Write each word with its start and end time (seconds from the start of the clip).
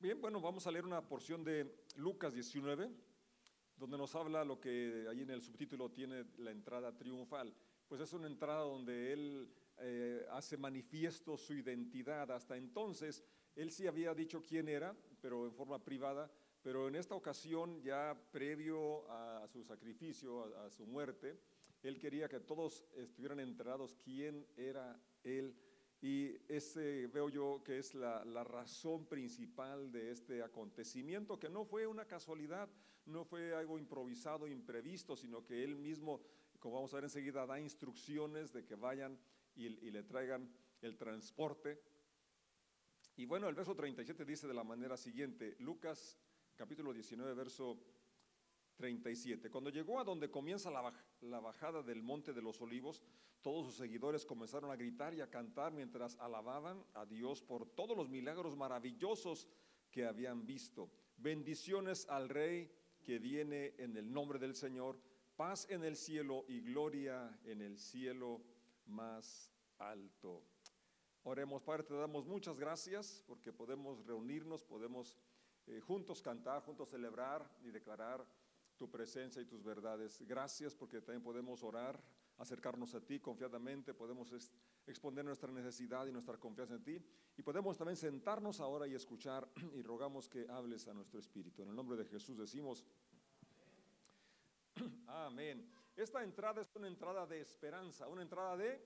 Bien, 0.00 0.18
bueno, 0.18 0.40
vamos 0.40 0.66
a 0.66 0.70
leer 0.70 0.86
una 0.86 1.06
porción 1.06 1.44
de 1.44 1.84
Lucas 1.96 2.32
19, 2.32 2.90
donde 3.76 3.98
nos 3.98 4.14
habla 4.14 4.42
lo 4.46 4.58
que 4.58 5.04
ahí 5.10 5.20
en 5.20 5.28
el 5.28 5.42
subtítulo 5.42 5.90
tiene 5.90 6.24
la 6.38 6.52
entrada 6.52 6.96
triunfal. 6.96 7.54
Pues 7.86 8.00
es 8.00 8.10
una 8.14 8.26
entrada 8.26 8.62
donde 8.62 9.12
él 9.12 9.54
eh, 9.76 10.24
hace 10.30 10.56
manifiesto 10.56 11.36
su 11.36 11.52
identidad. 11.52 12.30
Hasta 12.30 12.56
entonces, 12.56 13.22
él 13.54 13.70
sí 13.70 13.86
había 13.86 14.14
dicho 14.14 14.42
quién 14.42 14.68
era, 14.68 14.96
pero 15.20 15.44
en 15.44 15.52
forma 15.52 15.84
privada, 15.84 16.32
pero 16.62 16.88
en 16.88 16.94
esta 16.94 17.14
ocasión, 17.14 17.82
ya 17.82 18.18
previo 18.32 19.06
a 19.10 19.46
su 19.48 19.62
sacrificio, 19.62 20.56
a, 20.64 20.70
su 20.70 20.86
muerte, 20.86 21.38
él 21.82 21.98
quería 21.98 22.26
que 22.26 22.40
todos 22.40 22.86
estuvieran 22.96 23.40
enterados 23.40 23.98
quién 24.02 24.46
era 24.56 24.98
él. 25.24 25.54
Y 26.02 26.34
ese 26.48 27.06
veo 27.08 27.28
yo 27.28 27.62
que 27.62 27.78
es 27.78 27.94
la, 27.94 28.24
la, 28.24 28.42
razón 28.42 29.06
principal 29.06 29.92
de 29.92 30.10
este 30.10 30.42
acontecimiento, 30.42 31.38
que 31.38 31.50
no 31.50 31.64
fue 31.64 31.86
una 31.86 32.06
casualidad, 32.06 32.70
no 33.04 33.24
fue 33.24 33.54
algo 33.54 33.78
improvisado, 33.78 34.48
imprevisto, 34.48 35.14
sino 35.14 35.44
que 35.44 35.62
él 35.62 35.76
mismo, 35.76 36.22
como 36.58 36.76
vamos 36.76 36.92
a 36.92 36.96
ver 36.96 37.04
enseguida, 37.04 37.44
da 37.44 37.60
instrucciones 37.60 38.52
de 38.52 38.64
que 38.64 38.76
vayan 38.76 39.18
y, 39.54 39.66
y 39.66 39.90
le 39.90 40.02
traigan 40.02 40.50
el 40.80 40.96
transporte. 40.96 41.82
Y 43.16 43.26
bueno, 43.26 43.48
el 43.48 43.54
verso 43.54 43.74
37 43.74 44.24
dice 44.24 44.48
de 44.48 44.54
la 44.54 44.64
manera 44.64 44.96
siguiente, 44.96 45.56
Lucas 45.58 46.18
capítulo 46.56 46.92
19, 46.92 47.34
verso 47.34 47.78
37. 48.80 49.50
Cuando 49.50 49.68
llegó 49.68 50.00
a 50.00 50.04
donde 50.04 50.30
comienza 50.30 50.70
la, 50.70 51.40
bajada 51.40 51.82
del 51.82 52.02
monte 52.02 52.32
de 52.32 52.40
los 52.40 52.60
olivos, 52.62 53.02
todos 53.42 53.66
sus 53.66 53.76
seguidores 53.76 54.24
comenzaron 54.24 54.70
a 54.70 54.76
gritar 54.76 55.12
y 55.12 55.20
a 55.20 55.28
cantar 55.30 55.72
mientras 55.72 56.16
alababan 56.18 56.82
a 56.94 57.04
Dios 57.04 57.42
por 57.42 57.66
todos 57.66 57.94
los 57.94 58.08
milagros 58.08 58.56
maravillosos 58.56 59.46
que 59.90 60.06
habían 60.06 60.46
visto. 60.46 60.90
Bendiciones 61.18 62.08
al 62.08 62.30
Rey 62.30 62.72
que 63.02 63.18
viene 63.18 63.74
en 63.76 63.96
el 63.98 64.10
nombre 64.10 64.38
del 64.38 64.54
Señor, 64.54 64.98
paz 65.36 65.66
en 65.68 65.84
el 65.84 65.96
cielo 65.96 66.46
y 66.48 66.60
gloria 66.60 67.38
en 67.44 67.60
el 67.60 67.78
cielo 67.78 68.40
más 68.86 69.52
alto. 69.78 70.42
Oremos, 71.22 71.62
Padre, 71.62 71.82
te 71.82 71.94
damos 71.94 72.26
muchas 72.26 72.58
gracias 72.58 73.22
porque 73.26 73.52
podemos 73.52 74.06
reunirnos, 74.06 74.64
podemos 74.64 75.18
eh, 75.66 75.80
juntos 75.80 76.22
cantar, 76.22 76.62
juntos 76.62 76.88
celebrar 76.88 77.46
y 77.62 77.70
declarar 77.70 78.26
tu 78.80 78.90
presencia 78.90 79.42
y 79.42 79.44
tus 79.44 79.62
verdades. 79.62 80.22
Gracias 80.26 80.74
porque 80.74 81.02
también 81.02 81.22
podemos 81.22 81.62
orar, 81.62 82.02
acercarnos 82.38 82.94
a 82.94 83.04
ti 83.04 83.20
confiadamente, 83.20 83.92
podemos 83.92 84.32
exponer 84.86 85.22
nuestra 85.22 85.52
necesidad 85.52 86.06
y 86.06 86.12
nuestra 86.12 86.38
confianza 86.38 86.76
en 86.76 86.82
ti 86.82 87.04
y 87.36 87.42
podemos 87.42 87.76
también 87.76 87.98
sentarnos 87.98 88.58
ahora 88.58 88.86
y 88.86 88.94
escuchar 88.94 89.46
y 89.74 89.82
rogamos 89.82 90.30
que 90.30 90.46
hables 90.48 90.88
a 90.88 90.94
nuestro 90.94 91.20
espíritu. 91.20 91.60
En 91.60 91.68
el 91.68 91.76
nombre 91.76 91.94
de 91.98 92.06
Jesús 92.06 92.38
decimos, 92.38 92.86
amén. 95.08 95.70
Esta 95.94 96.24
entrada 96.24 96.62
es 96.62 96.74
una 96.74 96.88
entrada 96.88 97.26
de 97.26 97.38
esperanza, 97.38 98.08
una 98.08 98.22
entrada 98.22 98.56
de 98.56 98.82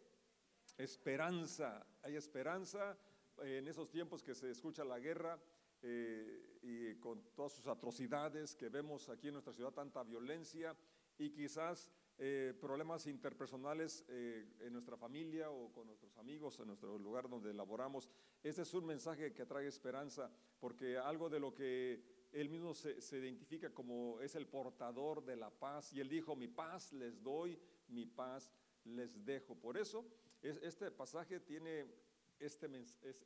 esperanza. 0.77 1.87
Hay 2.03 2.17
esperanza 2.17 2.99
en 3.45 3.69
esos 3.69 3.89
tiempos 3.89 4.25
que 4.25 4.35
se 4.35 4.51
escucha 4.51 4.85
la 4.85 4.99
guerra 4.99 5.39
eh, 5.87 6.59
y 6.63 6.95
con 6.95 7.23
todas 7.35 7.53
sus 7.53 7.67
atrocidades 7.67 8.57
que 8.57 8.71
vemos 8.71 9.11
aquí 9.11 9.29
en 9.29 9.35
nuestra 9.35 9.53
ciudad, 9.53 9.71
tanta 9.71 10.03
violencia 10.03 10.75
y 11.19 11.29
quizás 11.31 11.93
eh, 12.17 12.55
problemas 12.59 13.07
interpersonales 13.07 14.03
eh, 14.09 14.47
en 14.61 14.73
nuestra 14.73 14.97
familia 14.97 15.51
o 15.51 15.71
con 15.71 15.87
nuestros 15.87 16.17
amigos, 16.17 16.59
en 16.59 16.69
nuestro 16.69 16.97
lugar 16.97 17.29
donde 17.29 17.53
laboramos. 17.53 18.09
Este 18.43 18.63
es 18.63 18.73
un 18.73 18.87
mensaje 18.87 19.35
que 19.35 19.45
trae 19.45 19.67
esperanza, 19.67 20.31
porque 20.59 20.97
algo 20.97 21.29
de 21.29 21.39
lo 21.39 21.55
que 21.55 22.03
él 22.33 22.49
mismo 22.49 22.73
se, 22.73 23.01
se, 23.03 23.19
identifica 23.19 23.69
como 23.75 24.21
es 24.21 24.35
el 24.35 24.47
portador 24.47 25.23
de 25.23 25.37
la 25.37 25.51
paz, 25.51 25.93
y 25.93 26.01
él 26.01 26.09
dijo, 26.09 26.35
mi 26.35 26.49
paz 26.49 26.95
les 26.95 27.23
doy, 27.23 27.59
mi 27.89 28.07
paz 28.07 28.51
les 28.85 29.23
dejo. 29.23 29.55
Por 29.55 29.77
eso, 29.77 30.07
es, 30.41 30.57
este 30.63 30.91
pasaje 30.91 31.41
tiene 31.41 31.87
este, 32.39 32.69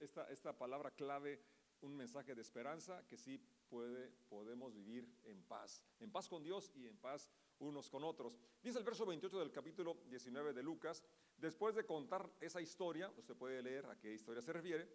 esta, 0.01 0.31
esta 0.31 0.57
palabra 0.57 0.91
clave 0.91 1.41
un 1.83 1.97
mensaje 1.97 2.35
de 2.35 2.43
esperanza 2.43 3.07
que 3.07 3.17
sí 3.17 3.41
puede, 3.69 4.11
podemos 4.29 4.75
vivir 4.75 5.09
en 5.25 5.43
paz, 5.43 5.83
en 6.01 6.11
paz 6.11 6.29
con 6.29 6.43
Dios 6.43 6.73
y 6.75 6.87
en 6.87 6.97
paz 6.97 7.31
unos 7.61 7.89
con 7.91 8.05
otros. 8.05 8.39
Dice 8.63 8.79
el 8.79 8.85
verso 8.85 9.05
28 9.07 9.39
del 9.39 9.51
capítulo 9.51 9.99
19 10.09 10.53
de 10.53 10.63
Lucas, 10.63 11.03
después 11.37 11.75
de 11.75 11.85
contar 11.85 12.31
esa 12.41 12.61
historia, 12.61 13.13
usted 13.17 13.37
puede 13.37 13.63
leer 13.63 13.87
a 13.87 13.99
qué 13.99 14.15
historia 14.15 14.43
se 14.43 14.53
refiere, 14.53 14.89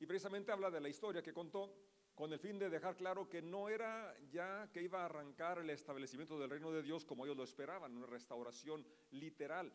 y 0.00 0.06
precisamente 0.06 0.52
habla 0.52 0.70
de 0.70 0.80
la 0.80 0.88
historia 0.88 1.22
que 1.22 1.32
contó 1.32 1.74
con 2.14 2.32
el 2.32 2.38
fin 2.38 2.58
de 2.58 2.68
dejar 2.68 2.96
claro 2.96 3.28
que 3.28 3.42
no 3.42 3.68
era 3.68 4.12
ya 4.30 4.68
que 4.72 4.82
iba 4.82 5.02
a 5.02 5.04
arrancar 5.04 5.58
el 5.58 5.70
establecimiento 5.70 6.38
del 6.38 6.50
reino 6.50 6.72
de 6.72 6.82
Dios 6.82 7.04
como 7.04 7.24
ellos 7.24 7.36
lo 7.36 7.44
esperaban, 7.44 7.96
una 7.96 8.06
restauración 8.06 8.84
literal 9.10 9.72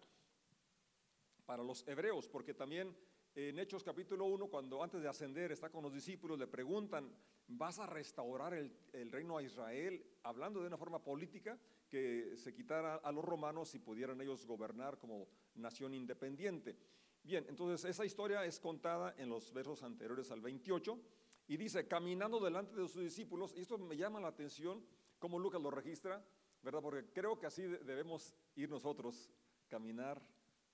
para 1.46 1.64
los 1.64 1.88
hebreos, 1.88 2.28
porque 2.28 2.54
también 2.54 2.96
en 3.36 3.58
Hechos 3.58 3.84
capítulo 3.84 4.26
1, 4.26 4.48
cuando 4.48 4.84
antes 4.84 5.02
de 5.02 5.08
ascender 5.08 5.52
está 5.52 5.70
con 5.70 5.84
los 5.84 5.94
discípulos, 5.94 6.38
le 6.38 6.48
preguntan, 6.48 7.12
¿vas 7.48 7.80
a 7.80 7.88
restaurar 7.88 8.54
el, 8.54 9.12
reino 9.12 9.38
a 9.38 9.44
Israel? 9.44 10.06
Hablando 10.24 10.62
de 10.62 10.68
una 10.68 10.78
forma 10.78 11.04
política, 11.04 11.58
que 11.90 12.36
se 12.38 12.54
quitara 12.54 12.96
a 12.96 13.12
los 13.12 13.26
romanos 13.26 13.74
y 13.74 13.80
pudieran 13.80 14.22
ellos 14.22 14.46
gobernar 14.46 15.00
como 15.00 15.28
nación 15.56 15.94
independiente. 15.94 16.78
Bien, 17.24 17.46
entonces 17.50 17.90
esa 17.90 18.06
historia 18.06 18.46
es 18.46 18.60
contada 18.60 19.16
en 19.18 19.30
los 19.30 19.52
versos 19.52 19.82
anteriores 19.82 20.30
al 20.30 20.42
28 20.42 21.00
y 21.48 21.58
dice, 21.58 21.88
caminando 21.88 22.40
delante 22.40 22.76
de 22.76 22.88
sus 22.88 23.02
discípulos, 23.02 23.54
y 23.56 23.62
esto 23.62 23.78
me 23.78 23.98
llama 23.98 24.20
la 24.20 24.28
atención, 24.28 24.86
como 25.18 25.40
Lucas 25.40 25.62
lo 25.62 25.72
registra, 25.72 26.24
¿verdad? 26.62 26.82
Porque 26.82 27.06
creo 27.12 27.40
que 27.40 27.48
así 27.48 27.64
debemos 27.64 28.36
ir 28.56 28.70
nosotros, 28.70 29.32
caminar 29.70 30.22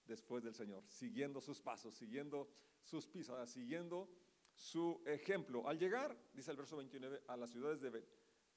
después 0.09 0.43
del 0.43 0.53
Señor, 0.53 0.83
siguiendo 0.87 1.39
sus 1.39 1.61
pasos, 1.61 1.93
siguiendo 1.95 2.49
sus 2.83 3.07
pisadas, 3.07 3.51
siguiendo 3.51 4.09
su 4.53 5.01
ejemplo. 5.05 5.65
Al 5.67 5.79
llegar, 5.79 6.17
dice 6.33 6.51
el 6.51 6.57
verso 6.57 6.75
29, 6.75 7.21
a 7.27 7.37
las 7.37 7.51
ciudades 7.51 7.79
de 7.79 8.03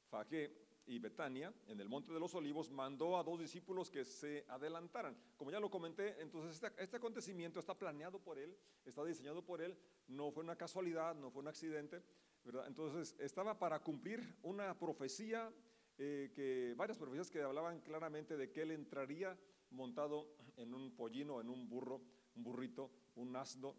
Fagé 0.08 0.50
y 0.86 0.98
Betania, 0.98 1.54
en 1.68 1.78
el 1.78 1.88
Monte 1.88 2.12
de 2.12 2.18
los 2.18 2.34
Olivos, 2.34 2.70
mandó 2.70 3.16
a 3.16 3.22
dos 3.22 3.38
discípulos 3.38 3.90
que 3.90 4.04
se 4.04 4.44
adelantaran. 4.48 5.16
Como 5.36 5.52
ya 5.52 5.60
lo 5.60 5.70
comenté, 5.70 6.20
entonces 6.20 6.54
este, 6.54 6.82
este 6.82 6.96
acontecimiento 6.96 7.60
está 7.60 7.78
planeado 7.78 8.18
por 8.18 8.38
él, 8.38 8.56
está 8.84 9.04
diseñado 9.04 9.44
por 9.44 9.62
él, 9.62 9.78
no 10.08 10.32
fue 10.32 10.42
una 10.42 10.56
casualidad, 10.56 11.14
no 11.14 11.30
fue 11.30 11.42
un 11.42 11.48
accidente, 11.48 12.02
¿verdad? 12.44 12.66
Entonces 12.66 13.14
estaba 13.20 13.58
para 13.58 13.78
cumplir 13.80 14.36
una 14.42 14.76
profecía, 14.76 15.52
eh, 15.98 16.32
que 16.34 16.74
varias 16.76 16.98
profecías 16.98 17.30
que 17.30 17.42
hablaban 17.42 17.80
claramente 17.80 18.36
de 18.36 18.50
que 18.50 18.62
él 18.62 18.72
entraría 18.72 19.38
montado 19.72 20.34
en 20.56 20.74
un 20.74 20.94
pollino, 20.94 21.40
en 21.40 21.48
un 21.48 21.68
burro, 21.68 22.00
un 22.34 22.42
burrito, 22.42 22.90
un 23.16 23.34
asno, 23.36 23.74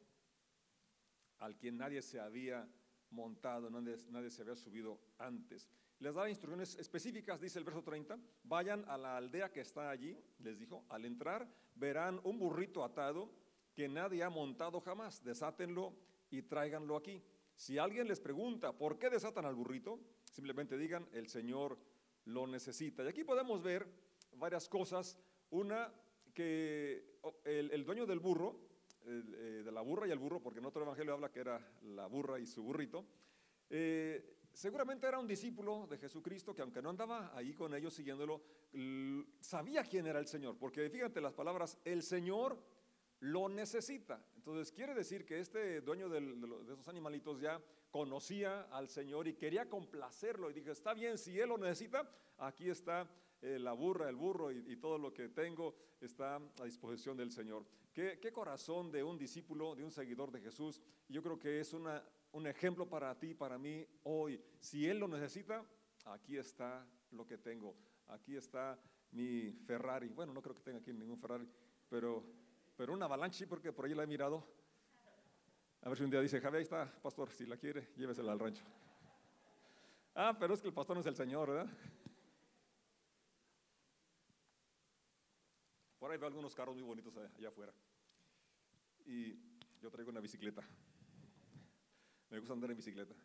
al 1.40 1.58
quien 1.58 1.78
nadie 1.78 2.02
se 2.02 2.20
había 2.20 2.68
montado, 3.09 3.70
nadie, 3.70 4.30
se 4.30 4.42
había 4.42 4.56
subido 4.56 5.00
antes. 5.18 5.70
Les 6.00 6.14
daba 6.14 6.30
instrucciones 6.30 6.76
específicas, 6.76 7.40
dice 7.40 7.59
el 7.59 7.66
verso 7.66 7.84
30, 7.84 8.18
vayan 8.44 8.84
a 8.90 8.98
la 8.98 9.18
aldea 9.18 9.52
que 9.52 9.62
está 9.62 9.90
allí, 9.90 10.18
les 10.40 10.58
dijo, 10.58 10.86
al 10.90 11.06
entrar 11.06 11.48
verán 11.76 12.20
un 12.24 12.40
burrito 12.40 12.84
atado 12.84 13.32
que 13.74 13.88
nadie 13.88 14.24
ha 14.24 14.30
montado 14.30 14.82
jamás, 14.82 15.24
desátenlo 15.24 15.94
y 16.30 16.42
tráiganlo 16.44 16.96
aquí. 16.96 17.22
Si 17.56 17.78
alguien 17.78 18.08
les 18.08 18.20
pregunta 18.20 18.74
por 18.74 18.98
qué 18.98 19.09
desatan 19.09 19.46
al 19.46 19.56
burrito, 19.56 20.00
simplemente 20.30 20.78
digan, 20.78 21.08
el 21.12 21.28
Señor 21.28 21.78
lo 22.26 22.48
necesita. 22.48 23.03
Y 23.03 23.08
aquí 23.08 23.24
podemos 23.24 23.62
ver 23.62 23.88
varias 24.36 24.68
cosas 24.68 25.18
una, 25.53 25.94
que 26.34 27.19
el, 27.46 27.86
dueño 27.86 28.06
del 28.06 28.19
burro, 28.19 28.59
eh, 29.06 29.62
de 29.64 29.72
la 29.72 29.81
burra 29.81 30.08
y 30.08 30.12
el 30.12 30.18
burro, 30.18 30.41
porque 30.41 30.59
en 30.59 30.66
otro 30.66 30.84
evangelio 30.84 31.14
habla 31.14 31.31
que 31.31 31.41
era 31.41 31.59
la 31.84 32.08
burra 32.08 32.40
y 32.40 32.47
su 32.47 32.64
burrito, 32.64 33.06
eh, 33.69 34.35
seguramente 34.52 35.08
era 35.08 35.20
un 35.20 35.28
discípulo 35.28 35.85
de 35.88 35.97
Jesucristo 36.00 36.55
que 36.55 36.64
aunque 36.64 36.82
no 36.82 36.90
andaba 36.90 37.32
ahí 37.38 37.53
con 37.53 37.73
ellos 37.76 37.94
siguiéndolo, 37.94 38.41
sabía 39.40 39.84
quién 39.84 40.08
era 40.08 40.20
el 40.20 40.28
Señor, 40.28 40.58
porque 40.58 40.90
fíjate 40.90 41.22
las 41.22 41.34
palabras, 41.34 41.78
el 41.85 42.02
Señor 42.02 42.58
lo 43.20 43.47
necesita. 43.47 44.26
Entonces 44.35 44.72
quiere 44.72 44.96
decir 44.96 45.23
que 45.23 45.40
este 45.40 45.82
dueño 45.82 46.09
de, 46.09 46.20
de 46.20 46.73
esos 46.73 46.88
animalitos 46.88 47.40
ya 47.40 47.61
conocía 47.91 48.64
al 48.72 48.90
Señor 48.90 49.28
y 49.28 49.35
quería 49.35 49.70
complacerlo 49.70 50.50
y 50.50 50.53
dijo, 50.53 50.72
está 50.72 50.96
bien, 50.96 51.20
si 51.20 51.40
Él 51.40 51.50
lo 51.50 51.59
necesita, 51.59 52.09
aquí 52.40 52.70
está 52.70 53.08
eh, 53.43 53.59
la 53.59 53.73
burra, 53.73 54.07
el 54.07 54.16
burro 54.16 54.53
y, 54.53 54.78
todo 54.78 54.97
lo 54.97 55.13
que 55.13 55.28
tengo 55.28 55.75
está 55.99 56.37
a 56.37 56.63
disposición 56.63 57.17
del 57.17 57.29
Señor. 57.29 57.66
¿Qué, 57.93 58.31
corazón 58.31 58.90
de 58.90 59.03
un 59.03 59.17
discípulo, 59.17 59.75
de 59.75 59.84
un 59.84 59.91
seguidor 59.91 60.31
de 60.31 60.40
Jesús. 60.40 60.81
Yo 61.09 61.22
creo 61.22 61.37
que 61.37 61.59
es 61.59 61.73
una, 61.73 62.01
un 62.31 62.47
ejemplo 62.47 62.87
para 62.87 63.13
ti, 63.19 63.34
para 63.34 63.57
mí 63.57 63.85
hoy. 64.03 64.41
Si 64.61 64.87
Él 64.87 64.97
lo 64.97 65.09
necesita, 65.09 65.61
aquí 66.05 66.37
está 66.37 66.87
lo 67.11 67.28
que 67.28 67.37
tengo. 67.37 67.75
Aquí 68.07 68.37
está 68.37 68.79
mi 69.11 69.51
Ferrari. 69.51 70.07
Bueno, 70.07 70.31
no 70.31 70.41
creo 70.41 70.55
que 70.55 70.61
tenga 70.61 70.79
aquí 70.79 70.93
ningún 70.93 71.19
Ferrari, 71.19 71.45
pero, 71.90 72.23
pero 72.78 72.93
una 72.93 73.05
avalanche, 73.05 73.45
porque 73.45 73.73
por 73.73 73.84
ahí 73.84 73.93
la 73.93 74.03
he 74.03 74.07
mirado. 74.07 74.47
A 75.81 75.90
ver 75.90 75.97
si 75.97 76.05
un 76.05 76.09
día 76.09 76.22
dice, 76.22 76.40
Javier, 76.40 76.59
ahí 76.59 76.63
está, 76.63 76.90
pastor, 77.01 77.29
si 77.29 77.45
la 77.45 77.57
quiere, 77.57 77.90
llévesela 77.97 78.31
al 78.31 78.40
rancho. 78.40 78.63
Ah, 80.16 80.34
pero 80.40 80.53
es 80.53 80.61
que 80.61 80.69
el 80.69 80.73
pastor 80.73 80.95
no 80.95 81.01
es 81.01 81.07
el 81.07 81.16
Señor, 81.17 81.49
¿verdad? 81.49 81.69
Por 86.03 86.11
ahí 86.11 86.17
veo 86.17 86.28
algunos 86.28 86.53
carros 86.53 86.76
muy 86.76 86.84
bonitos 86.84 87.16
allá 87.16 87.47
afuera. 87.47 87.73
Y 89.05 89.40
yo 89.79 89.90
traigo 89.90 90.11
una 90.11 90.20
bicicleta. 90.20 90.61
Me 92.29 92.40
gusta 92.40 92.53
andar 92.53 92.72
en 92.72 92.76
bicicleta. 92.76 93.16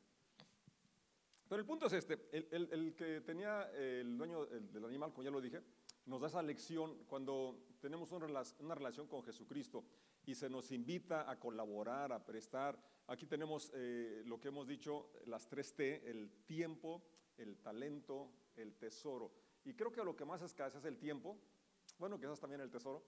Pero 1.49 1.61
el 1.61 1.67
punto 1.67 1.87
es 1.87 1.95
este, 1.95 2.29
el, 2.31 2.95
que 2.95 3.21
tenía 3.23 3.69
el 3.73 4.17
dueño 4.17 4.47
del 4.47 4.85
animal, 4.85 5.13
como 5.13 5.25
ya 5.25 5.31
lo 5.33 5.41
dije, 5.41 5.61
nos 6.07 6.21
da 6.21 6.29
esa 6.29 6.41
lección 6.41 7.03
cuando 7.09 7.67
tenemos 7.81 8.13
una 8.13 8.77
relación 8.77 9.09
con 9.09 9.25
Jesucristo 9.25 9.85
y 10.25 10.37
se 10.37 10.49
nos 10.49 10.71
invita 10.71 11.29
a 11.29 11.37
colaborar, 11.37 12.13
a 12.13 12.25
prestar. 12.25 12.81
Aquí 13.09 13.27
tenemos 13.27 13.73
eh, 13.75 14.23
lo 14.25 14.39
que 14.39 14.47
hemos 14.47 14.69
dicho, 14.69 15.11
las 15.27 15.49
tres 15.49 15.75
T, 15.75 16.09
el 16.09 16.31
tiempo, 16.47 17.03
el 17.39 17.59
talento, 17.59 18.31
el 18.55 18.77
tesoro. 18.77 19.33
Y 19.65 19.75
creo 19.75 19.91
que 19.91 20.05
lo 20.05 20.15
que 20.15 20.25
más 20.25 20.43
escasea 20.43 20.79
es 20.79 20.87
el 20.87 20.97
tiempo, 20.97 21.41
bueno, 21.99 22.19
quizás 22.19 22.41
también 22.41 22.61
el 22.61 22.71
tesoro, 22.71 23.05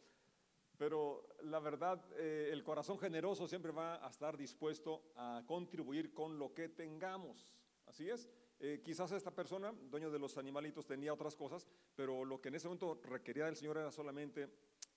pero 0.77 1.29
la 1.43 1.61
verdad, 1.61 2.03
eh, 2.17 2.49
el 2.51 2.65
corazón 2.65 2.99
generoso 2.99 3.47
siempre 3.47 3.71
va 3.71 4.05
a 4.05 4.09
estar 4.09 4.37
dispuesto 4.37 5.13
a 5.15 5.43
contribuir 5.47 6.15
con 6.15 6.39
lo 6.39 6.55
que 6.55 6.71
tengamos. 6.71 7.55
Así 7.87 8.09
es. 8.09 8.31
Eh, 8.59 8.81
quizás 8.83 9.13
esta 9.13 9.31
persona, 9.31 9.73
dueño 9.73 10.11
de 10.11 10.19
los 10.19 10.39
animalitos, 10.39 10.87
tenía 10.87 11.13
otras 11.13 11.37
cosas, 11.37 11.67
pero 11.95 12.25
lo 12.25 12.41
que 12.41 12.49
en 12.49 12.55
ese 12.55 12.69
momento 12.69 13.01
requería 13.05 13.47
del 13.47 13.57
Señor 13.57 13.77
era 13.77 13.91
solamente 13.91 14.49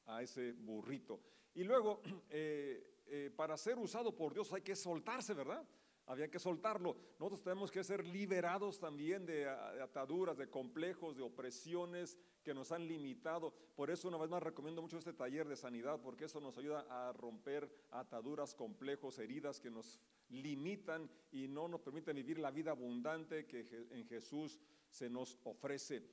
a 0.05 0.21
ese 0.21 0.53
burrito. 0.53 1.19
Y 1.53 1.63
luego, 1.63 2.01
eh, 2.29 3.31
para 3.35 3.57
ser 3.57 3.77
usado 3.77 4.15
por 4.15 4.33
Dios 4.33 4.53
hay 4.53 4.61
que 4.61 4.75
soltarse, 4.75 5.33
¿verdad? 5.33 5.67
Había 6.05 6.29
que 6.29 6.39
soltarlo. 6.39 6.95
Nosotros 7.19 7.43
tenemos 7.43 7.71
que 7.71 7.83
ser 7.83 8.05
liberados 8.05 8.79
también 8.79 9.25
de 9.25 9.47
ataduras, 9.47 10.37
de 10.37 10.49
complejos, 10.49 11.15
de 11.15 11.23
opresiones 11.23 12.17
que 12.43 12.53
nos 12.53 12.71
han 12.71 12.87
limitado. 12.87 13.53
Por 13.75 13.89
eso 13.89 14.07
una 14.07 14.17
vez 14.17 14.29
más 14.29 14.43
recomiendo 14.43 14.81
mucho 14.81 14.97
este 14.97 15.13
taller 15.13 15.47
de 15.47 15.55
sanidad, 15.55 15.99
porque 16.01 16.25
eso 16.25 16.39
nos 16.41 16.57
ayuda 16.57 16.85
a 16.89 17.13
romper 17.13 17.69
ataduras, 17.91 18.53
complejos, 18.53 19.19
heridas 19.19 19.59
que 19.59 19.71
nos 19.71 19.99
limitan 20.29 21.09
y 21.31 21.47
no 21.47 21.67
nos 21.67 21.81
permiten 21.81 22.15
vivir 22.15 22.39
la 22.39 22.51
vida 22.51 22.71
abundante 22.71 23.45
que 23.45 23.87
en 23.91 24.05
Jesús 24.07 24.59
se 24.89 25.09
nos 25.09 25.37
ofrece. 25.43 26.03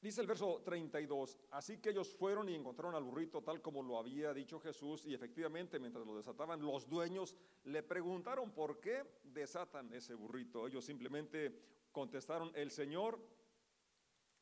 Dice 0.00 0.20
el 0.20 0.26
verso 0.26 0.62
32, 0.62 1.38
así 1.52 1.78
que 1.78 1.90
ellos 1.90 2.14
fueron 2.14 2.48
y 2.48 2.54
encontraron 2.54 2.94
al 2.94 3.02
burrito 3.02 3.42
tal 3.42 3.62
como 3.62 3.82
lo 3.82 3.98
había 3.98 4.34
dicho 4.34 4.60
Jesús 4.60 5.06
y 5.06 5.14
efectivamente 5.14 5.78
mientras 5.78 6.06
lo 6.06 6.16
desataban 6.16 6.60
los 6.60 6.88
dueños 6.88 7.34
le 7.64 7.82
preguntaron 7.82 8.52
por 8.52 8.78
qué 8.78 9.02
desatan 9.24 9.92
ese 9.94 10.14
burrito. 10.14 10.66
Ellos 10.66 10.84
simplemente 10.84 11.58
contestaron, 11.92 12.52
el 12.54 12.70
Señor 12.70 13.18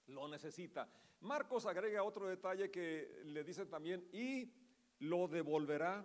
lo 0.08 0.28
necesita. 0.28 0.90
Marcos 1.20 1.66
agrega 1.66 2.02
otro 2.02 2.26
detalle 2.26 2.70
que 2.70 3.22
le 3.24 3.44
dice 3.44 3.64
también 3.66 4.08
y 4.12 4.52
lo 4.98 5.28
devolverá 5.28 6.04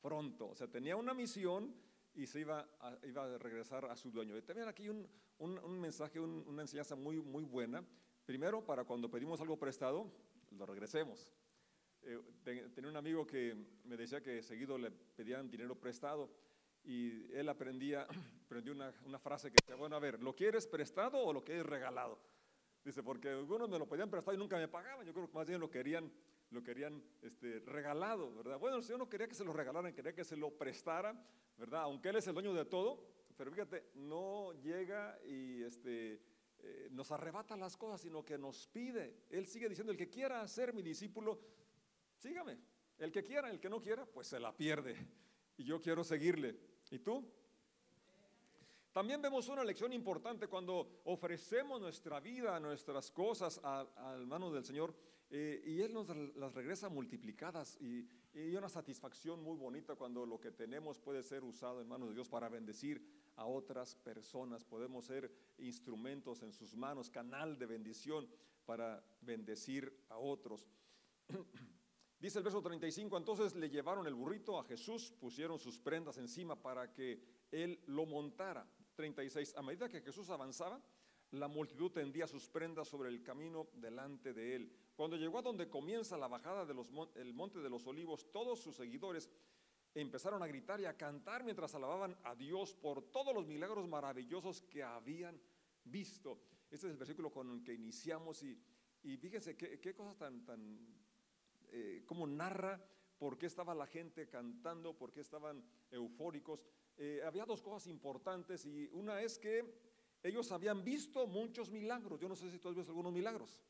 pronto. 0.00 0.48
O 0.48 0.54
sea, 0.54 0.68
tenía 0.68 0.96
una 0.96 1.14
misión 1.14 1.74
y 2.14 2.26
se 2.26 2.40
iba 2.40 2.66
a, 2.80 2.96
iba 3.04 3.24
a 3.24 3.38
regresar 3.38 3.84
a 3.84 3.94
su 3.94 4.10
dueño. 4.10 4.36
Y 4.36 4.42
también 4.42 4.68
aquí 4.68 4.88
un, 4.88 5.06
un, 5.38 5.80
mensaje, 5.80 6.18
una 6.18 6.62
enseñanza 6.62 6.96
muy, 6.96 7.20
muy 7.20 7.44
buena 7.44 7.84
Primero, 8.26 8.60
para 8.60 8.82
cuando 8.82 9.08
pedimos 9.08 9.40
algo 9.40 9.56
prestado, 9.56 10.10
lo 10.50 10.66
regresemos. 10.66 11.32
Eh, 12.02 12.20
tenía 12.74 12.90
un 12.90 12.96
amigo 12.96 13.24
que 13.24 13.56
me 13.84 13.96
decía 13.96 14.20
que 14.20 14.42
seguido 14.42 14.76
le 14.76 14.90
pedían 14.90 15.48
dinero 15.48 15.76
prestado 15.78 16.28
y 16.82 17.32
él 17.32 17.48
aprendía, 17.48 18.04
aprendió 18.46 18.72
una, 18.72 19.18
frase 19.20 19.52
que 19.52 19.58
decía, 19.62 19.76
bueno, 19.76 19.94
a 19.94 20.00
ver, 20.00 20.20
¿lo 20.20 20.34
quieres 20.34 20.66
prestado 20.66 21.18
o 21.18 21.32
lo 21.32 21.44
quieres 21.44 21.64
regalado? 21.64 22.18
Dice, 22.84 23.00
porque 23.04 23.28
algunos 23.28 23.68
me 23.68 23.78
lo 23.78 23.88
pedían 23.88 24.10
prestado 24.10 24.36
y 24.36 24.38
nunca 24.38 24.56
me 24.56 24.66
pagaban, 24.66 25.06
yo 25.06 25.12
creo 25.12 25.28
que 25.28 25.32
más 25.32 25.46
bien 25.46 25.60
lo 25.60 25.70
querían, 25.70 26.12
lo 26.50 26.64
querían 26.64 27.00
este, 27.22 27.60
regalado, 27.60 28.34
¿verdad? 28.34 28.58
Bueno, 28.58 28.76
el 28.76 28.82
Señor 28.82 28.98
no 28.98 29.08
quería 29.08 29.28
que 29.28 29.34
se 29.36 29.44
lo 29.44 29.52
regalaran, 29.52 29.92
quería 29.92 30.12
que 30.12 30.24
se 30.24 30.36
lo 30.36 30.50
prestara, 30.50 31.14
¿verdad? 31.56 31.82
Aunque 31.82 32.08
Él 32.08 32.16
es 32.16 32.26
el 32.26 32.34
dueño 32.34 32.52
de 32.54 32.64
todo, 32.64 33.04
pero 33.36 33.52
fíjate, 33.52 33.90
no 33.94 34.52
llega 34.54 35.16
y 35.24 35.62
este, 35.62 36.20
eh, 36.66 36.88
nos 36.90 37.12
arrebata 37.12 37.56
las 37.56 37.76
cosas, 37.76 38.00
sino 38.00 38.24
que 38.24 38.36
nos 38.36 38.66
pide. 38.68 39.22
Él 39.30 39.46
sigue 39.46 39.68
diciendo, 39.68 39.92
el 39.92 39.98
que 39.98 40.08
quiera 40.08 40.46
ser 40.48 40.74
mi 40.74 40.82
discípulo, 40.82 41.38
sígame. 42.16 42.58
El 42.98 43.12
que 43.12 43.22
quiera, 43.22 43.50
el 43.50 43.60
que 43.60 43.68
no 43.70 43.80
quiera, 43.80 44.04
pues 44.06 44.26
se 44.26 44.40
la 44.40 44.56
pierde. 44.56 44.96
Y 45.56 45.64
yo 45.64 45.80
quiero 45.80 46.02
seguirle. 46.02 46.58
¿Y 46.90 46.98
tú? 46.98 47.24
También 48.92 49.20
vemos 49.20 49.48
una 49.48 49.62
lección 49.62 49.92
importante 49.92 50.48
cuando 50.48 51.02
ofrecemos 51.04 51.80
nuestra 51.80 52.18
vida, 52.18 52.58
nuestras 52.58 53.10
cosas 53.10 53.60
a, 53.62 53.86
manos 54.26 54.54
del 54.54 54.64
Señor 54.64 54.94
eh, 55.28 55.62
y 55.66 55.82
Él 55.82 55.92
nos 55.92 56.08
las 56.34 56.54
regresa 56.54 56.88
multiplicadas 56.88 57.76
y, 57.78 58.08
y, 58.32 58.56
una 58.56 58.70
satisfacción 58.70 59.42
muy 59.42 59.58
bonita 59.58 59.96
cuando 59.96 60.24
lo 60.24 60.40
que 60.40 60.50
tenemos 60.50 60.98
puede 60.98 61.22
ser 61.22 61.44
usado 61.44 61.82
en 61.82 61.88
manos 61.88 62.08
de 62.08 62.14
Dios 62.14 62.30
para 62.30 62.48
bendecir 62.48 63.06
a 63.36 63.46
otras 63.46 63.94
personas. 63.96 64.64
Podemos 64.64 65.06
ser 65.06 65.30
instrumentos 65.58 66.42
en 66.42 66.52
sus 66.52 66.74
manos, 66.74 67.10
canal 67.10 67.58
de 67.58 67.66
bendición 67.66 68.28
para 68.64 69.02
bendecir 69.20 70.04
a 70.08 70.18
otros. 70.18 70.66
Dice 72.18 72.38
el 72.38 72.44
verso 72.44 72.62
35, 72.62 73.16
entonces 73.16 73.54
le 73.54 73.68
llevaron 73.68 74.06
el 74.06 74.14
burrito 74.14 74.58
a 74.58 74.64
Jesús, 74.64 75.12
pusieron 75.20 75.58
sus 75.58 75.78
prendas 75.78 76.16
encima 76.16 76.60
para 76.60 76.92
que 76.92 77.22
él 77.50 77.78
lo 77.86 78.06
montara. 78.06 78.66
36, 78.94 79.54
a 79.56 79.62
medida 79.62 79.88
que 79.88 80.00
Jesús 80.00 80.30
avanzaba, 80.30 80.82
la 81.32 81.48
multitud 81.48 81.90
tendía 81.90 82.26
sus 82.26 82.48
prendas 82.48 82.88
sobre 82.88 83.10
el 83.10 83.22
camino 83.22 83.68
delante 83.74 84.32
de 84.32 84.56
él. 84.56 84.72
Cuando 84.94 85.16
llegó 85.16 85.38
a 85.38 85.42
donde 85.42 85.68
comienza 85.68 86.16
la 86.16 86.28
bajada 86.28 86.64
del 86.64 87.34
monte 87.34 87.58
de 87.58 87.68
los 87.68 87.86
olivos, 87.86 88.30
todos 88.32 88.60
sus 88.60 88.76
seguidores 88.76 89.28
empezaron 90.00 90.42
a 90.42 90.46
gritar 90.46 90.80
y 90.80 90.84
a 90.84 90.96
cantar 90.96 91.42
mientras 91.42 91.74
alababan 91.74 92.16
a 92.24 92.34
Dios 92.34 92.74
por 92.74 93.10
todos 93.10 93.34
los 93.34 93.46
milagros 93.46 93.88
maravillosos 93.88 94.62
que 94.62 94.82
habían 94.82 95.40
visto. 95.84 96.38
Este 96.70 96.86
es 96.86 96.92
el 96.92 96.98
versículo 96.98 97.30
con 97.32 97.50
el 97.50 97.64
que 97.64 97.72
iniciamos 97.72 98.42
y, 98.42 98.58
fíjense 99.02 99.56
qué, 99.56 99.94
cosa 99.94 100.14
tan, 100.14 100.44
tan 100.44 100.78
eh, 101.68 102.02
como 102.04 102.26
narra 102.26 102.78
por 103.18 103.38
qué 103.38 103.46
estaba 103.46 103.74
la 103.74 103.86
gente 103.86 104.28
cantando, 104.28 104.96
por 104.96 105.12
qué 105.12 105.20
estaban 105.20 105.64
eufóricos. 105.90 106.66
Eh, 106.98 107.22
había 107.24 107.46
dos 107.46 107.62
cosas 107.62 107.86
importantes 107.86 108.66
y 108.66 108.90
una 108.92 109.22
es 109.22 109.38
que 109.38 109.64
ellos 110.22 110.52
habían 110.52 110.84
visto 110.84 111.26
muchos 111.26 111.70
milagros. 111.70 112.20
Yo 112.20 112.28
no 112.28 112.36
sé 112.36 112.50
si 112.50 112.58
tú 112.58 112.68
has 112.68 112.74
visto 112.74 112.90
algunos 112.90 113.12
milagros. 113.12 113.62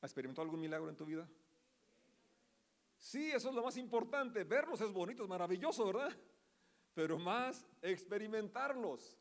¿Has 0.00 0.10
experimentado 0.10 0.44
algún 0.44 0.60
milagro 0.60 0.88
en 0.88 0.96
tu 0.96 1.04
vida? 1.04 1.28
Sí, 2.98 3.30
eso 3.30 3.48
es 3.48 3.54
lo 3.54 3.62
más 3.62 3.76
importante. 3.76 4.44
Verlos 4.44 4.80
es 4.80 4.92
bonito, 4.92 5.22
es 5.22 5.28
maravilloso, 5.28 5.86
¿verdad? 5.86 6.16
Pero 6.94 7.18
más 7.18 7.66
experimentarlos. 7.82 9.18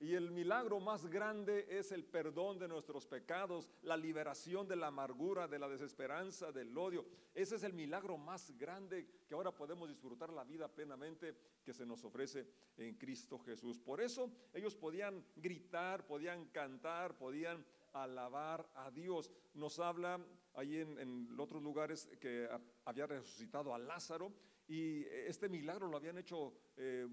Y 0.00 0.14
el 0.14 0.30
milagro 0.30 0.78
más 0.78 1.06
grande 1.06 1.66
es 1.68 1.90
el 1.90 2.04
perdón 2.04 2.60
de 2.60 2.68
nuestros 2.68 3.04
pecados, 3.04 3.68
la 3.82 3.96
liberación 3.96 4.68
de 4.68 4.76
la 4.76 4.86
amargura, 4.86 5.48
de 5.48 5.58
la 5.58 5.68
desesperanza, 5.68 6.52
del 6.52 6.76
odio. 6.78 7.04
Ese 7.34 7.56
es 7.56 7.64
el 7.64 7.72
milagro 7.72 8.16
más 8.16 8.56
grande 8.56 9.08
que 9.26 9.34
ahora 9.34 9.50
podemos 9.50 9.88
disfrutar 9.88 10.32
la 10.32 10.44
vida 10.44 10.68
plenamente 10.68 11.36
que 11.64 11.74
se 11.74 11.84
nos 11.84 12.04
ofrece 12.04 12.46
en 12.76 12.94
Cristo 12.94 13.40
Jesús. 13.40 13.80
Por 13.80 14.00
eso 14.00 14.30
ellos 14.54 14.76
podían 14.76 15.24
gritar, 15.34 16.06
podían 16.06 16.46
cantar, 16.46 17.18
podían 17.18 17.66
alabar 18.02 18.68
a 18.74 18.90
Dios. 18.90 19.30
Nos 19.54 19.78
habla 19.78 20.20
ahí 20.54 20.76
en, 20.76 21.38
otros 21.38 21.62
lugares 21.62 22.08
que 22.20 22.48
había 22.84 23.06
resucitado 23.06 23.74
a 23.74 23.78
Lázaro 23.78 24.32
y 24.66 25.04
este 25.04 25.48
milagro 25.48 25.88
lo 25.88 25.96
habían 25.96 26.18
hecho, 26.18 26.52
eh, 26.76 27.06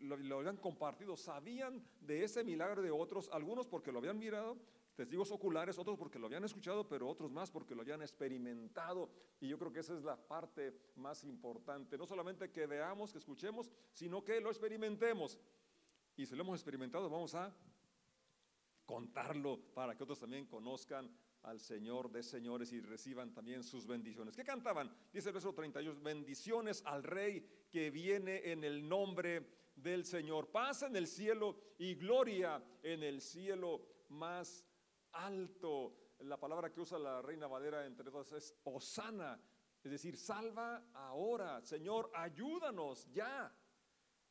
lo, 0.00 0.38
habían 0.38 0.56
compartido, 0.56 1.16
sabían 1.16 1.84
de 2.00 2.24
ese 2.24 2.42
milagro 2.44 2.80
de 2.80 2.90
otros, 2.90 3.28
algunos 3.32 3.66
porque 3.66 3.92
lo 3.92 3.98
habían 3.98 4.18
mirado, 4.18 4.56
testigos 4.94 5.30
oculares, 5.30 5.78
otros 5.78 5.98
porque 5.98 6.18
lo 6.18 6.26
habían 6.26 6.44
escuchado, 6.44 6.88
pero 6.88 7.08
otros 7.08 7.30
más 7.30 7.50
porque 7.50 7.74
lo 7.74 7.82
habían 7.82 8.02
experimentado. 8.02 9.10
Y 9.40 9.48
yo 9.48 9.58
creo 9.58 9.72
que 9.72 9.80
esa 9.80 9.94
es 9.94 10.04
la 10.04 10.16
parte 10.16 10.74
más 10.96 11.24
importante. 11.24 11.98
No 11.98 12.06
solamente 12.06 12.50
que 12.50 12.66
veamos, 12.66 13.12
que 13.12 13.18
escuchemos, 13.18 13.70
sino 13.92 14.24
que 14.24 14.40
lo 14.40 14.48
experimentemos. 14.48 15.38
Y 16.16 16.26
si 16.26 16.34
lo 16.34 16.42
hemos 16.42 16.58
experimentado, 16.58 17.08
vamos 17.10 17.34
a 17.34 17.54
contarlo 18.92 19.58
para 19.72 19.96
que 19.96 20.02
otros 20.02 20.18
también 20.18 20.44
conozcan 20.44 21.10
al 21.44 21.58
Señor 21.58 22.12
de 22.12 22.22
señores 22.22 22.74
y 22.74 22.80
reciban 22.82 23.32
también 23.32 23.64
sus 23.64 23.86
bendiciones. 23.86 24.36
¿Qué 24.36 24.44
cantaban? 24.44 24.94
Dice 25.10 25.30
el 25.30 25.32
verso 25.32 25.54
32, 25.54 26.02
bendiciones 26.02 26.82
al 26.84 27.02
Rey 27.02 27.66
que 27.70 27.90
viene 27.90 28.52
en 28.52 28.64
el 28.64 28.86
nombre 28.86 29.48
del 29.74 30.04
Señor. 30.04 30.50
Paz 30.50 30.82
en 30.82 30.94
el 30.94 31.06
cielo 31.06 31.56
y 31.78 31.94
gloria 31.94 32.62
en 32.82 33.02
el 33.02 33.22
cielo 33.22 33.80
más 34.10 34.66
alto. 35.12 35.96
La 36.18 36.38
palabra 36.38 36.70
que 36.70 36.82
usa 36.82 36.98
la 36.98 37.22
reina 37.22 37.46
Valera 37.46 37.86
entre 37.86 38.10
todas 38.10 38.30
es 38.32 38.54
Osana, 38.64 39.40
es 39.82 39.90
decir, 39.90 40.18
salva 40.18 40.84
ahora, 40.92 41.62
Señor, 41.62 42.10
ayúdanos 42.14 43.10
ya. 43.10 43.50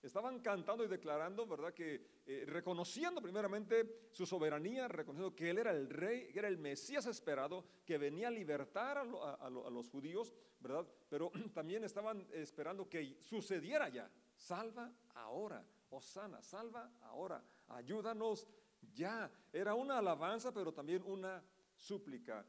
Estaban 0.01 0.39
cantando 0.39 0.83
y 0.83 0.87
declarando, 0.87 1.45
¿verdad? 1.45 1.73
Que 1.73 2.21
eh, 2.25 2.43
reconociendo 2.47 3.21
primeramente 3.21 4.07
su 4.11 4.25
soberanía, 4.25 4.87
reconociendo 4.87 5.35
que 5.35 5.49
Él 5.51 5.59
era 5.59 5.71
el 5.71 5.89
rey, 5.89 6.31
que 6.31 6.39
era 6.39 6.47
el 6.47 6.57
Mesías 6.57 7.05
esperado, 7.05 7.65
que 7.85 7.97
venía 7.97 8.29
a 8.29 8.31
libertar 8.31 8.97
a, 8.97 9.33
a 9.35 9.49
los 9.49 9.89
judíos, 9.89 10.33
¿verdad? 10.59 10.87
Pero 11.07 11.31
también 11.53 11.83
estaban 11.83 12.27
esperando 12.31 12.89
que 12.89 13.17
sucediera 13.21 13.89
ya. 13.89 14.09
Salva 14.35 14.91
ahora, 15.13 15.63
Osana, 15.91 16.41
salva 16.41 16.91
ahora, 17.01 17.43
ayúdanos 17.67 18.47
ya. 18.93 19.31
Era 19.53 19.75
una 19.75 19.99
alabanza, 19.99 20.51
pero 20.51 20.73
también 20.73 21.03
una 21.05 21.43
súplica, 21.75 22.45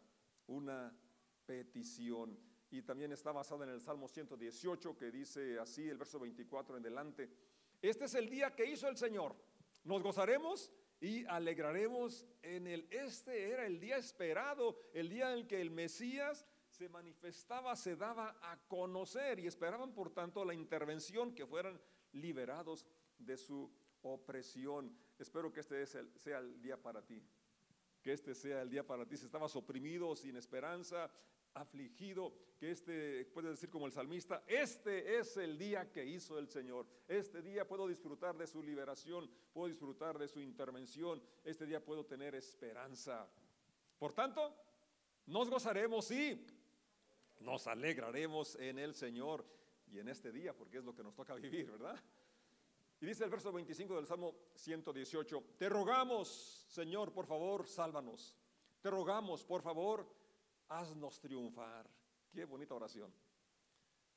una 0.46 0.94
petición 1.44 2.51
y 2.72 2.80
también 2.82 3.12
está 3.12 3.32
basada 3.32 3.64
en 3.64 3.70
el 3.70 3.80
Salmo 3.82 4.08
118 4.08 4.96
que 4.96 5.10
dice 5.10 5.58
así, 5.58 5.88
el 5.88 5.98
verso 5.98 6.18
24 6.18 6.78
en 6.78 6.82
delante, 6.82 7.30
este 7.82 8.06
es 8.06 8.14
el 8.14 8.30
día 8.30 8.54
que 8.54 8.64
hizo 8.64 8.88
el 8.88 8.96
Señor, 8.96 9.36
nos 9.84 10.02
gozaremos 10.02 10.72
y 10.98 11.26
alegraremos 11.26 12.24
en 12.42 12.66
él. 12.66 12.86
Este 12.90 13.50
era 13.50 13.66
el 13.66 13.78
día 13.78 13.96
esperado, 13.96 14.78
el 14.94 15.08
día 15.08 15.36
en 15.36 15.46
que 15.46 15.60
el 15.60 15.70
Mesías 15.70 16.46
se 16.68 16.88
manifestaba, 16.88 17.76
se 17.76 17.96
daba 17.96 18.38
a 18.40 18.56
conocer 18.68 19.38
y 19.40 19.46
esperaban 19.46 19.92
por 19.92 20.10
tanto 20.10 20.44
la 20.44 20.54
intervención, 20.54 21.34
que 21.34 21.44
fueran 21.44 21.78
liberados 22.12 22.86
de 23.18 23.36
su 23.36 23.70
opresión. 24.00 24.96
Espero 25.18 25.52
que 25.52 25.60
este 25.60 25.84
sea 25.86 26.38
el 26.38 26.62
día 26.62 26.80
para 26.80 27.04
ti 27.04 27.22
que 28.02 28.12
este 28.12 28.34
sea 28.34 28.62
el 28.62 28.68
día 28.68 28.84
para 28.84 29.06
ti. 29.06 29.16
Si 29.16 29.24
estabas 29.24 29.54
oprimido, 29.54 30.14
sin 30.16 30.36
esperanza, 30.36 31.08
afligido, 31.54 32.32
que 32.58 32.70
este, 32.70 33.24
puede 33.26 33.50
decir 33.50 33.68
como 33.70 33.86
el 33.86 33.92
salmista, 33.92 34.44
este 34.46 35.18
es 35.18 35.36
el 35.36 35.58
día 35.58 35.90
que 35.90 36.04
hizo 36.04 36.38
el 36.38 36.48
Señor. 36.48 36.86
Este 37.08 37.42
día 37.42 37.66
puedo 37.66 37.86
disfrutar 37.88 38.36
de 38.36 38.46
su 38.46 38.62
liberación, 38.62 39.30
puedo 39.52 39.68
disfrutar 39.68 40.18
de 40.18 40.28
su 40.28 40.40
intervención, 40.40 41.22
este 41.44 41.66
día 41.66 41.84
puedo 41.84 42.06
tener 42.06 42.34
esperanza. 42.34 43.28
Por 43.98 44.12
tanto, 44.12 44.54
nos 45.26 45.50
gozaremos 45.50 46.10
y 46.10 46.46
nos 47.40 47.66
alegraremos 47.66 48.56
en 48.56 48.78
el 48.78 48.94
Señor 48.94 49.44
y 49.92 49.98
en 49.98 50.08
este 50.08 50.32
día, 50.32 50.54
porque 50.54 50.78
es 50.78 50.84
lo 50.84 50.94
que 50.94 51.02
nos 51.02 51.14
toca 51.14 51.34
vivir, 51.34 51.70
¿verdad? 51.70 52.00
Y 53.00 53.06
dice 53.06 53.24
el 53.24 53.30
verso 53.30 53.52
25 53.52 53.96
del 53.96 54.06
Salmo 54.06 54.36
118, 54.54 55.44
te 55.58 55.68
rogamos, 55.68 56.64
Señor, 56.68 57.12
por 57.12 57.26
favor, 57.26 57.66
sálvanos. 57.66 58.36
Te 58.80 58.90
rogamos, 58.90 59.44
por 59.44 59.60
favor, 59.60 60.08
haznos 60.78 61.20
triunfar. 61.20 61.88
Qué 62.30 62.44
bonita 62.44 62.74
oración. 62.74 63.12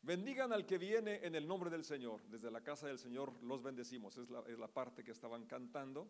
Bendigan 0.02 0.54
al 0.54 0.66
que 0.66 0.78
viene 0.78 1.26
en 1.26 1.36
el 1.36 1.48
nombre 1.48 1.70
del 1.70 1.84
Señor. 1.84 2.22
Desde 2.28 2.52
la 2.52 2.62
casa 2.62 2.88
del 2.88 3.00
Señor 3.00 3.34
los 3.44 3.64
bendecimos. 3.64 4.18
Es 4.18 4.30
la, 4.30 4.68
parte 4.68 5.04
que 5.04 5.12
estaban 5.12 5.46
cantando, 5.46 6.08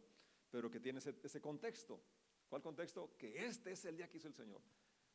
pero 0.52 0.70
que 0.70 0.80
tiene 0.80 1.00
ese, 1.00 1.42
contexto. 1.42 2.02
¿Cuál 2.50 2.62
contexto? 2.62 3.16
Que 3.18 3.46
este 3.46 3.72
es 3.72 3.86
el 3.86 3.98
día 3.98 4.10
que 4.10 4.18
hizo 4.18 4.28
el 4.28 4.34
Señor. 4.34 4.62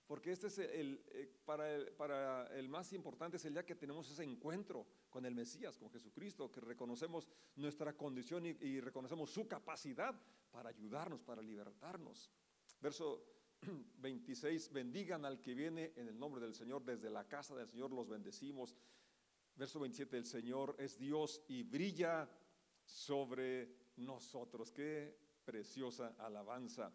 Porque 0.07 0.33
este 0.33 0.49
es 0.49 0.59
el, 0.59 1.05
eh, 1.13 1.31
para, 1.45 1.73
el, 1.73 1.93
para 1.93 2.47
el 2.57 2.69
más 2.69 2.93
importante, 2.93 3.37
es 3.37 3.45
el 3.45 3.53
día 3.53 3.65
que 3.65 3.77
tenemos 3.77 4.11
ese 4.11 4.25
encuentro 4.25 4.85
con 5.09 5.25
el 5.25 5.37
Mesías, 5.37 5.79
con 5.79 5.89
Jesucristo, 5.91 6.51
que 6.51 6.61
reconocemos 6.61 7.29
nuestra 7.55 7.97
condición 7.97 8.47
y, 8.47 8.49
y 8.61 8.81
reconocemos 8.81 9.31
su 9.31 9.47
capacidad 9.47 10.21
para 10.51 10.71
ayudarnos, 10.71 11.23
para 11.23 11.43
libertarnos. 11.43 12.33
Verso 12.81 13.40
26, 13.99 14.73
bendigan 14.73 15.25
al 15.25 15.40
que 15.40 15.55
viene 15.55 15.93
en 15.97 16.09
el 16.09 16.19
nombre 16.19 16.40
del 16.40 16.55
Señor, 16.55 16.85
desde 16.85 17.11
la 17.11 17.26
casa 17.26 17.55
del 17.55 17.69
Señor 17.69 17.93
los 17.93 18.09
bendecimos. 18.09 18.76
Verso 19.57 19.81
27, 19.81 20.17
el 20.17 20.25
Señor 20.25 20.76
es 20.79 20.99
Dios 20.99 21.43
y 21.49 21.62
brilla 21.62 22.29
sobre 22.85 23.90
nosotros. 23.97 24.71
Qué 24.73 25.17
preciosa 25.45 26.14
alabanza. 26.19 26.93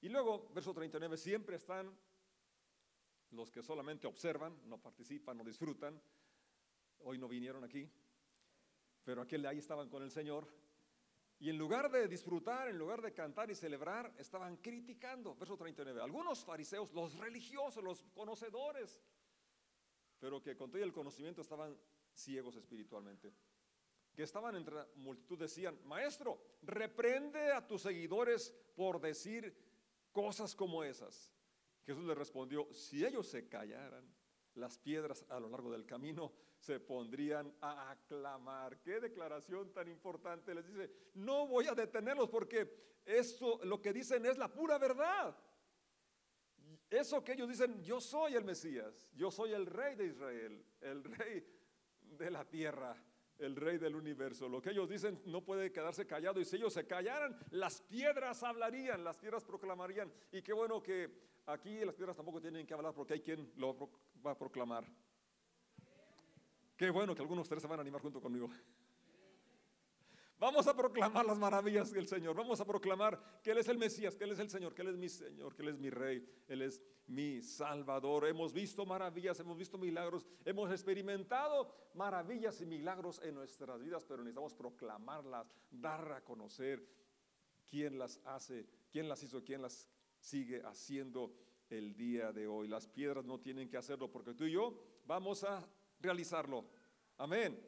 Y 0.00 0.08
luego, 0.08 0.50
verso 0.54 0.72
39, 0.72 1.16
siempre 1.16 1.56
están 1.56 1.94
los 3.30 3.50
que 3.50 3.62
solamente 3.62 4.06
observan, 4.06 4.56
no 4.66 4.78
participan, 4.78 5.36
no 5.36 5.44
disfrutan. 5.44 6.00
Hoy 7.00 7.18
no 7.18 7.28
vinieron 7.28 7.64
aquí, 7.64 7.90
pero 9.04 9.20
aquel 9.20 9.42
de 9.42 9.48
ahí 9.48 9.58
estaban 9.58 9.88
con 9.88 10.02
el 10.02 10.10
Señor 10.10 10.48
y 11.38 11.50
en 11.50 11.58
lugar 11.58 11.90
de 11.90 12.08
disfrutar, 12.08 12.68
en 12.68 12.78
lugar 12.78 13.02
de 13.02 13.12
cantar 13.12 13.50
y 13.50 13.54
celebrar, 13.54 14.14
estaban 14.18 14.56
criticando. 14.56 15.34
Verso 15.34 15.56
39. 15.56 16.00
Algunos 16.00 16.44
fariseos, 16.44 16.92
los 16.92 17.14
religiosos, 17.18 17.84
los 17.84 18.02
conocedores, 18.14 19.02
pero 20.18 20.42
que 20.42 20.56
con 20.56 20.70
todo 20.70 20.82
el 20.82 20.92
conocimiento 20.92 21.42
estaban 21.42 21.76
ciegos 22.14 22.56
espiritualmente. 22.56 23.34
Que 24.14 24.22
estaban 24.22 24.56
entre 24.56 24.76
la 24.76 24.88
multitud 24.96 25.38
decían, 25.38 25.78
maestro, 25.84 26.40
reprende 26.62 27.52
a 27.52 27.66
tus 27.66 27.82
seguidores 27.82 28.50
por 28.74 28.98
decir 28.98 29.54
cosas 30.12 30.54
como 30.54 30.82
esas. 30.82 31.30
Jesús 31.84 32.04
le 32.04 32.14
respondió, 32.14 32.66
si 32.72 33.04
ellos 33.04 33.28
se 33.28 33.46
callaran, 33.46 34.10
las 34.56 34.78
piedras 34.78 35.24
a 35.28 35.38
lo 35.40 35.48
largo 35.48 35.70
del 35.70 35.86
camino 35.86 36.32
se 36.58 36.80
pondrían 36.80 37.54
a 37.60 37.90
aclamar. 37.90 38.80
Qué 38.80 39.00
declaración 39.00 39.72
tan 39.72 39.88
importante. 39.88 40.54
Les 40.54 40.66
dice, 40.66 40.90
no 41.14 41.46
voy 41.46 41.66
a 41.68 41.74
detenerlos 41.74 42.28
porque 42.28 43.00
eso, 43.04 43.60
lo 43.64 43.80
que 43.80 43.92
dicen 43.92 44.26
es 44.26 44.36
la 44.36 44.52
pura 44.52 44.78
verdad. 44.78 45.36
Eso 46.90 47.22
que 47.22 47.32
ellos 47.32 47.48
dicen, 47.48 47.82
yo 47.82 48.00
soy 48.00 48.34
el 48.34 48.44
Mesías, 48.44 49.08
yo 49.14 49.30
soy 49.30 49.52
el 49.52 49.66
rey 49.66 49.96
de 49.96 50.06
Israel, 50.06 50.64
el 50.80 51.04
rey 51.04 51.44
de 52.00 52.30
la 52.30 52.44
tierra, 52.44 52.96
el 53.38 53.56
rey 53.56 53.78
del 53.78 53.96
universo. 53.96 54.48
Lo 54.48 54.62
que 54.62 54.70
ellos 54.70 54.88
dicen 54.88 55.20
no 55.26 55.44
puede 55.44 55.72
quedarse 55.72 56.06
callado 56.06 56.40
y 56.40 56.44
si 56.44 56.56
ellos 56.56 56.72
se 56.72 56.86
callaran, 56.86 57.38
las 57.50 57.82
piedras 57.82 58.42
hablarían, 58.42 59.04
las 59.04 59.18
piedras 59.18 59.44
proclamarían. 59.44 60.12
Y 60.32 60.42
qué 60.42 60.52
bueno 60.52 60.82
que 60.82 61.10
aquí 61.46 61.84
las 61.84 61.94
piedras 61.94 62.16
tampoco 62.16 62.40
tienen 62.40 62.66
que 62.66 62.74
hablar 62.74 62.94
porque 62.94 63.14
hay 63.14 63.20
quien 63.20 63.52
lo 63.56 63.76
va 64.26 64.32
a 64.32 64.38
proclamar. 64.38 64.84
Qué 66.76 66.90
bueno 66.90 67.14
que 67.14 67.22
algunos 67.22 67.42
de 67.42 67.46
ustedes 67.46 67.62
se 67.62 67.68
van 67.68 67.78
a 67.78 67.82
animar 67.82 68.02
junto 68.02 68.20
conmigo. 68.20 68.50
Vamos 70.38 70.66
a 70.66 70.76
proclamar 70.76 71.24
las 71.24 71.38
maravillas 71.38 71.90
del 71.90 72.06
Señor. 72.06 72.36
Vamos 72.36 72.60
a 72.60 72.66
proclamar 72.66 73.40
que 73.42 73.52
Él 73.52 73.58
es 73.58 73.68
el 73.68 73.78
Mesías, 73.78 74.14
que 74.14 74.24
Él 74.24 74.32
es 74.32 74.38
el 74.38 74.50
Señor, 74.50 74.74
que 74.74 74.82
Él 74.82 74.88
es 74.88 74.96
mi 74.96 75.08
Señor, 75.08 75.54
que 75.54 75.62
Él 75.62 75.68
es 75.68 75.78
mi 75.78 75.88
Rey, 75.88 76.22
Él 76.46 76.60
es 76.60 76.82
mi 77.06 77.40
Salvador. 77.40 78.26
Hemos 78.26 78.52
visto 78.52 78.84
maravillas, 78.84 79.40
hemos 79.40 79.56
visto 79.56 79.78
milagros, 79.78 80.26
hemos 80.44 80.70
experimentado 80.70 81.72
maravillas 81.94 82.60
y 82.60 82.66
milagros 82.66 83.18
en 83.22 83.34
nuestras 83.34 83.80
vidas, 83.80 84.04
pero 84.04 84.22
necesitamos 84.22 84.52
proclamarlas, 84.52 85.50
dar 85.70 86.12
a 86.12 86.22
conocer 86.22 86.86
quién 87.64 87.98
las 87.98 88.20
hace, 88.26 88.66
quién 88.90 89.08
las 89.08 89.22
hizo, 89.22 89.42
quién 89.42 89.62
las 89.62 89.88
sigue 90.18 90.62
haciendo 90.64 91.32
el 91.70 91.96
día 91.96 92.32
de 92.32 92.46
hoy. 92.46 92.68
Las 92.68 92.86
piedras 92.86 93.24
no 93.24 93.40
tienen 93.40 93.68
que 93.68 93.76
hacerlo 93.76 94.10
porque 94.10 94.34
tú 94.34 94.44
y 94.44 94.52
yo 94.52 94.78
vamos 95.06 95.44
a 95.44 95.66
realizarlo. 96.00 96.64
Amén. 97.18 97.58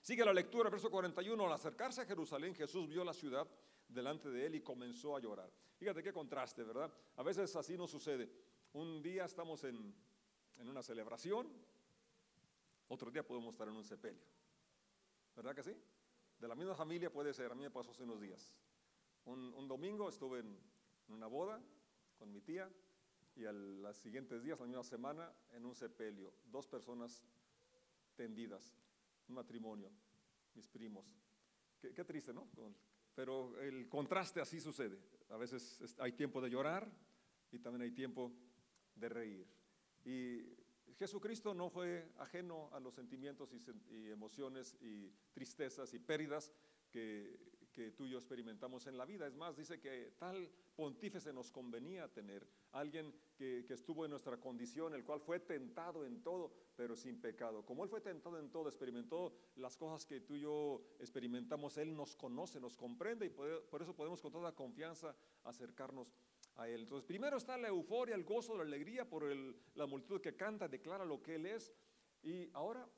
Sigue 0.00 0.24
la 0.24 0.32
lectura, 0.32 0.70
verso 0.70 0.90
41. 0.90 1.46
Al 1.46 1.52
acercarse 1.52 2.02
a 2.02 2.06
Jerusalén, 2.06 2.54
Jesús 2.54 2.88
vio 2.88 3.04
la 3.04 3.14
ciudad 3.14 3.48
delante 3.88 4.30
de 4.30 4.46
él 4.46 4.54
y 4.56 4.60
comenzó 4.60 5.16
a 5.16 5.20
llorar. 5.20 5.50
Fíjate 5.76 6.02
qué 6.02 6.12
contraste, 6.12 6.62
¿verdad? 6.62 6.92
A 7.16 7.22
veces 7.22 7.54
así 7.56 7.76
nos 7.76 7.90
sucede. 7.90 8.30
Un 8.72 9.02
día 9.02 9.24
estamos 9.24 9.64
en, 9.64 9.94
una 10.58 10.82
celebración, 10.82 11.48
otro 12.88 13.10
día 13.10 13.26
podemos 13.26 13.54
estar 13.54 13.68
en 13.68 13.76
un 13.76 13.84
sepelio. 13.84 14.22
¿Verdad 15.36 15.54
que 15.54 15.62
sí? 15.62 15.76
De 16.38 16.48
la 16.48 16.54
misma 16.54 16.74
familia 16.74 17.12
puede 17.12 17.32
ser. 17.32 17.50
A 17.50 17.54
mí 17.54 17.62
me 17.62 17.70
pasó 17.70 17.90
hace 17.90 18.02
unos 18.02 18.20
días. 18.20 18.54
Un, 19.24 19.66
domingo 19.66 20.08
estuve 20.08 20.40
en, 20.40 20.58
en 21.08 21.14
una 21.14 21.26
boda 21.26 21.60
mi 22.32 22.40
tía 22.40 22.70
y 23.36 23.44
a 23.46 23.52
los 23.52 23.96
siguientes 23.96 24.42
días, 24.42 24.60
la 24.60 24.66
misma 24.66 24.84
semana, 24.84 25.32
en 25.52 25.64
un 25.64 25.74
sepelio, 25.74 26.32
dos 26.46 26.66
personas 26.66 27.24
tendidas, 28.14 28.76
un 29.28 29.34
matrimonio, 29.34 29.90
mis 30.54 30.68
primos. 30.68 31.18
Qué, 31.80 32.04
triste, 32.04 32.32
¿no? 32.32 32.48
Pero 33.14 33.58
el 33.60 33.88
contraste 33.88 34.40
así 34.40 34.60
sucede. 34.60 34.98
A 35.30 35.36
veces 35.36 35.96
hay 35.98 36.12
tiempo 36.12 36.40
de 36.40 36.48
llorar 36.48 36.90
y 37.50 37.58
también 37.58 37.82
hay 37.82 37.90
tiempo 37.90 38.32
de 38.94 39.08
reír. 39.08 39.46
Y 40.04 40.56
Jesucristo 40.96 41.54
no 41.54 41.68
fue 41.68 42.12
ajeno 42.18 42.70
a 42.72 42.80
los 42.80 42.94
sentimientos 42.94 43.50
y 43.52 44.10
emociones 44.10 44.76
y 44.80 45.10
tristezas 45.32 45.92
y 45.92 45.98
pérdidas 45.98 46.52
que, 46.90 47.53
que 47.74 47.90
tú 47.90 48.06
y 48.06 48.10
yo 48.10 48.18
experimentamos 48.18 48.86
en 48.86 48.96
la 48.96 49.04
vida. 49.04 49.26
Es 49.26 49.34
más, 49.34 49.56
dice 49.56 49.80
que 49.80 50.14
tal 50.18 50.48
pontífice 50.74 51.32
nos 51.32 51.50
convenía 51.50 52.08
tener, 52.08 52.46
alguien 52.72 53.12
que, 53.36 53.66
estuvo 53.68 54.04
en 54.04 54.10
nuestra 54.12 54.38
condición, 54.38 54.94
el 54.94 55.04
cual 55.04 55.20
fue 55.20 55.40
tentado 55.40 56.06
en 56.06 56.22
todo, 56.22 56.52
pero 56.76 56.96
sin 56.96 57.20
pecado. 57.20 57.66
Como 57.66 57.82
Él 57.82 57.90
fue 57.90 58.00
tentado 58.00 58.38
en 58.38 58.50
todo, 58.50 58.68
experimentó 58.68 59.34
las 59.56 59.76
cosas 59.76 60.06
que 60.06 60.20
tú 60.20 60.36
y 60.36 60.40
yo 60.40 60.82
experimentamos, 61.00 61.76
Él 61.76 61.94
nos 61.94 62.16
conoce, 62.16 62.60
nos 62.60 62.76
comprende 62.76 63.26
y 63.26 63.30
por, 63.30 63.82
eso 63.82 63.94
podemos 63.94 64.22
con 64.22 64.32
toda 64.32 64.54
confianza 64.54 65.14
acercarnos 65.42 66.14
a 66.56 66.68
Él. 66.68 66.82
Entonces, 66.82 67.04
primero 67.04 67.36
está 67.36 67.58
la 67.58 67.68
euforia, 67.68 68.14
el 68.14 68.24
gozo, 68.24 68.56
la 68.56 68.62
alegría 68.62 69.08
por 69.08 69.24
la 69.74 69.86
multitud 69.86 70.20
que 70.20 70.36
canta, 70.36 70.68
declara 70.68 71.04
lo 71.04 71.20
que 71.20 71.34
Él 71.34 71.46
es. 71.46 71.72
Y 72.22 72.48
ahora 72.54 72.88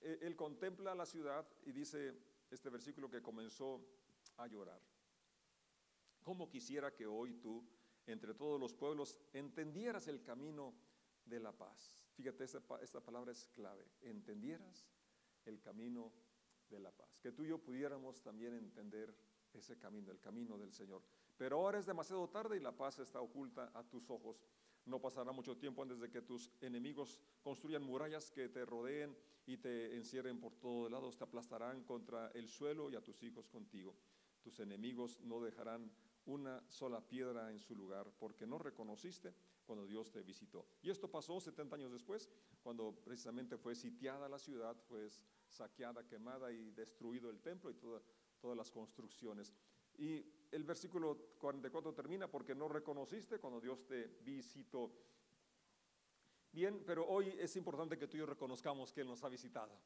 eh, 0.00 0.18
él 0.22 0.36
contempla 0.36 0.94
la 0.94 1.06
ciudad 1.06 1.46
y 1.64 1.72
dice 1.72 2.14
este 2.50 2.70
versículo 2.70 3.10
que 3.10 3.22
comenzó 3.22 3.84
a 4.36 4.46
llorar. 4.46 4.80
¿Cómo 6.22 6.48
quisiera 6.48 6.94
que 6.94 7.06
hoy 7.06 7.34
tú, 7.34 7.64
entre 8.06 8.34
todos 8.34 8.60
los 8.60 8.74
pueblos, 8.74 9.16
entendieras 9.32 10.08
el 10.08 10.22
camino 10.22 10.74
de 11.24 11.40
la 11.40 11.52
paz? 11.52 12.04
Fíjate, 12.14 12.44
esta, 12.44 12.60
esta 12.82 13.00
palabra 13.00 13.32
es 13.32 13.46
clave. 13.48 13.86
Entendieras 14.00 14.86
el 15.44 15.60
camino 15.60 16.12
de 16.68 16.80
la 16.80 16.90
paz. 16.90 17.20
Que 17.20 17.32
tú 17.32 17.44
y 17.44 17.48
yo 17.48 17.58
pudiéramos 17.58 18.22
también 18.22 18.54
entender 18.54 19.14
ese 19.52 19.78
camino, 19.78 20.10
el 20.10 20.20
camino 20.20 20.58
del 20.58 20.72
Señor. 20.72 21.02
Pero 21.36 21.56
ahora 21.56 21.78
es 21.78 21.86
demasiado 21.86 22.28
tarde 22.28 22.56
y 22.56 22.60
la 22.60 22.76
paz 22.76 22.98
está 22.98 23.20
oculta 23.20 23.70
a 23.74 23.84
tus 23.84 24.10
ojos. 24.10 24.42
No 24.84 25.00
pasará 25.00 25.32
mucho 25.32 25.56
tiempo 25.56 25.82
antes 25.82 26.00
de 26.00 26.10
que 26.10 26.22
tus 26.22 26.50
enemigos 26.60 27.20
construyan 27.42 27.82
murallas 27.82 28.30
que 28.30 28.48
te 28.48 28.64
rodeen 28.64 29.16
y 29.44 29.56
te 29.56 29.96
encierren 29.96 30.40
por 30.40 30.54
todos 30.54 30.90
lados, 30.90 31.16
te 31.16 31.24
aplastarán 31.24 31.84
contra 31.84 32.30
el 32.32 32.48
suelo 32.48 32.90
y 32.90 32.96
a 32.96 33.02
tus 33.02 33.22
hijos 33.22 33.48
contigo. 33.48 33.94
Tus 34.46 34.60
enemigos 34.60 35.18
no 35.22 35.40
dejarán 35.40 35.90
una 36.24 36.62
sola 36.68 37.00
piedra 37.00 37.50
en 37.50 37.58
su 37.58 37.74
lugar, 37.74 38.12
porque 38.16 38.46
no 38.46 38.60
reconociste 38.60 39.34
cuando 39.64 39.84
Dios 39.88 40.12
te 40.12 40.22
visitó. 40.22 40.64
Y 40.82 40.90
esto 40.90 41.10
pasó 41.10 41.40
70 41.40 41.74
años 41.74 41.90
después, 41.90 42.30
cuando 42.62 42.94
precisamente 42.94 43.58
fue 43.58 43.74
sitiada 43.74 44.28
la 44.28 44.38
ciudad, 44.38 44.76
fue 44.86 45.10
saqueada, 45.48 46.06
quemada 46.06 46.52
y 46.52 46.70
destruido 46.70 47.28
el 47.28 47.40
templo 47.40 47.72
y 47.72 47.74
todas 47.74 48.56
las 48.56 48.70
construcciones. 48.70 49.52
Y 49.98 50.24
el 50.52 50.62
versículo 50.62 51.18
44 51.38 51.92
termina 51.92 52.30
porque 52.30 52.54
no 52.54 52.68
reconociste 52.68 53.40
cuando 53.40 53.60
Dios 53.60 53.84
te 53.84 54.06
visitó. 54.22 54.92
Bien, 56.52 56.84
pero 56.86 57.04
hoy 57.04 57.34
es 57.36 57.56
importante 57.56 57.98
que 57.98 58.06
tú 58.06 58.16
y 58.16 58.20
yo 58.20 58.26
reconozcamos 58.26 58.92
que 58.92 59.00
Él 59.00 59.08
nos 59.08 59.24
ha 59.24 59.28
visitado 59.28 59.76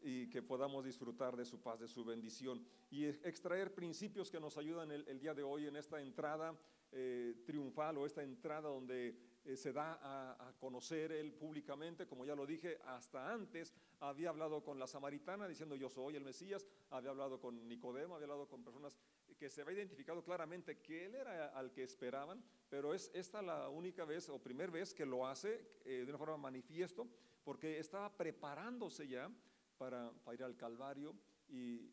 y 0.00 0.28
que 0.28 0.42
podamos 0.42 0.84
disfrutar 0.84 1.36
de 1.36 1.44
su 1.44 1.60
paz, 1.60 1.80
de 1.80 1.88
su 1.88 2.04
bendición. 2.04 2.64
Y 2.90 3.04
extraer 3.06 3.74
principios 3.74 4.30
que 4.30 4.40
nos 4.40 4.56
ayudan 4.56 4.90
el, 4.90 5.18
día 5.18 5.34
de 5.34 5.42
hoy 5.42 5.66
en 5.66 5.76
esta 5.76 6.00
entrada 6.00 6.56
eh, 6.92 7.42
triunfal 7.44 7.98
o 7.98 8.06
esta 8.06 8.22
entrada 8.22 8.68
donde 8.68 9.16
eh, 9.44 9.56
se 9.56 9.72
da 9.72 9.98
a, 10.02 10.52
conocer 10.58 11.12
él 11.12 11.32
públicamente, 11.32 12.06
como 12.06 12.24
ya 12.24 12.34
lo 12.34 12.46
dije, 12.46 12.78
hasta 12.84 13.32
antes 13.32 13.74
había 14.00 14.30
hablado 14.30 14.62
con 14.62 14.78
la 14.78 14.86
samaritana 14.86 15.46
diciendo 15.48 15.74
yo 15.76 15.88
soy 15.88 16.16
el 16.16 16.24
Mesías, 16.24 16.66
había 16.90 17.10
hablado 17.10 17.40
con 17.40 17.68
Nicodemo, 17.68 18.14
había 18.14 18.26
hablado 18.26 18.48
con 18.48 18.62
personas 18.64 18.96
que 19.38 19.48
se 19.48 19.62
había 19.62 19.78
identificado 19.78 20.22
claramente 20.22 20.80
que 20.80 21.06
él 21.06 21.14
era 21.14 21.46
al 21.48 21.72
que 21.72 21.84
esperaban, 21.84 22.42
pero 22.68 22.92
es 22.92 23.10
esta 23.14 23.40
la 23.40 23.68
única 23.68 24.04
vez 24.04 24.28
o 24.28 24.42
primera 24.42 24.72
vez 24.72 24.92
que 24.92 25.06
lo 25.06 25.26
hace 25.26 25.60
eh, 25.84 26.02
de 26.04 26.10
una 26.10 26.18
forma 26.18 26.36
manifiesto, 26.36 27.06
porque 27.44 27.78
estaba 27.78 28.14
preparándose 28.14 29.08
ya 29.08 29.30
para, 29.78 30.12
ir 30.32 30.42
al 30.42 30.56
Calvario 30.56 31.14
y 31.48 31.90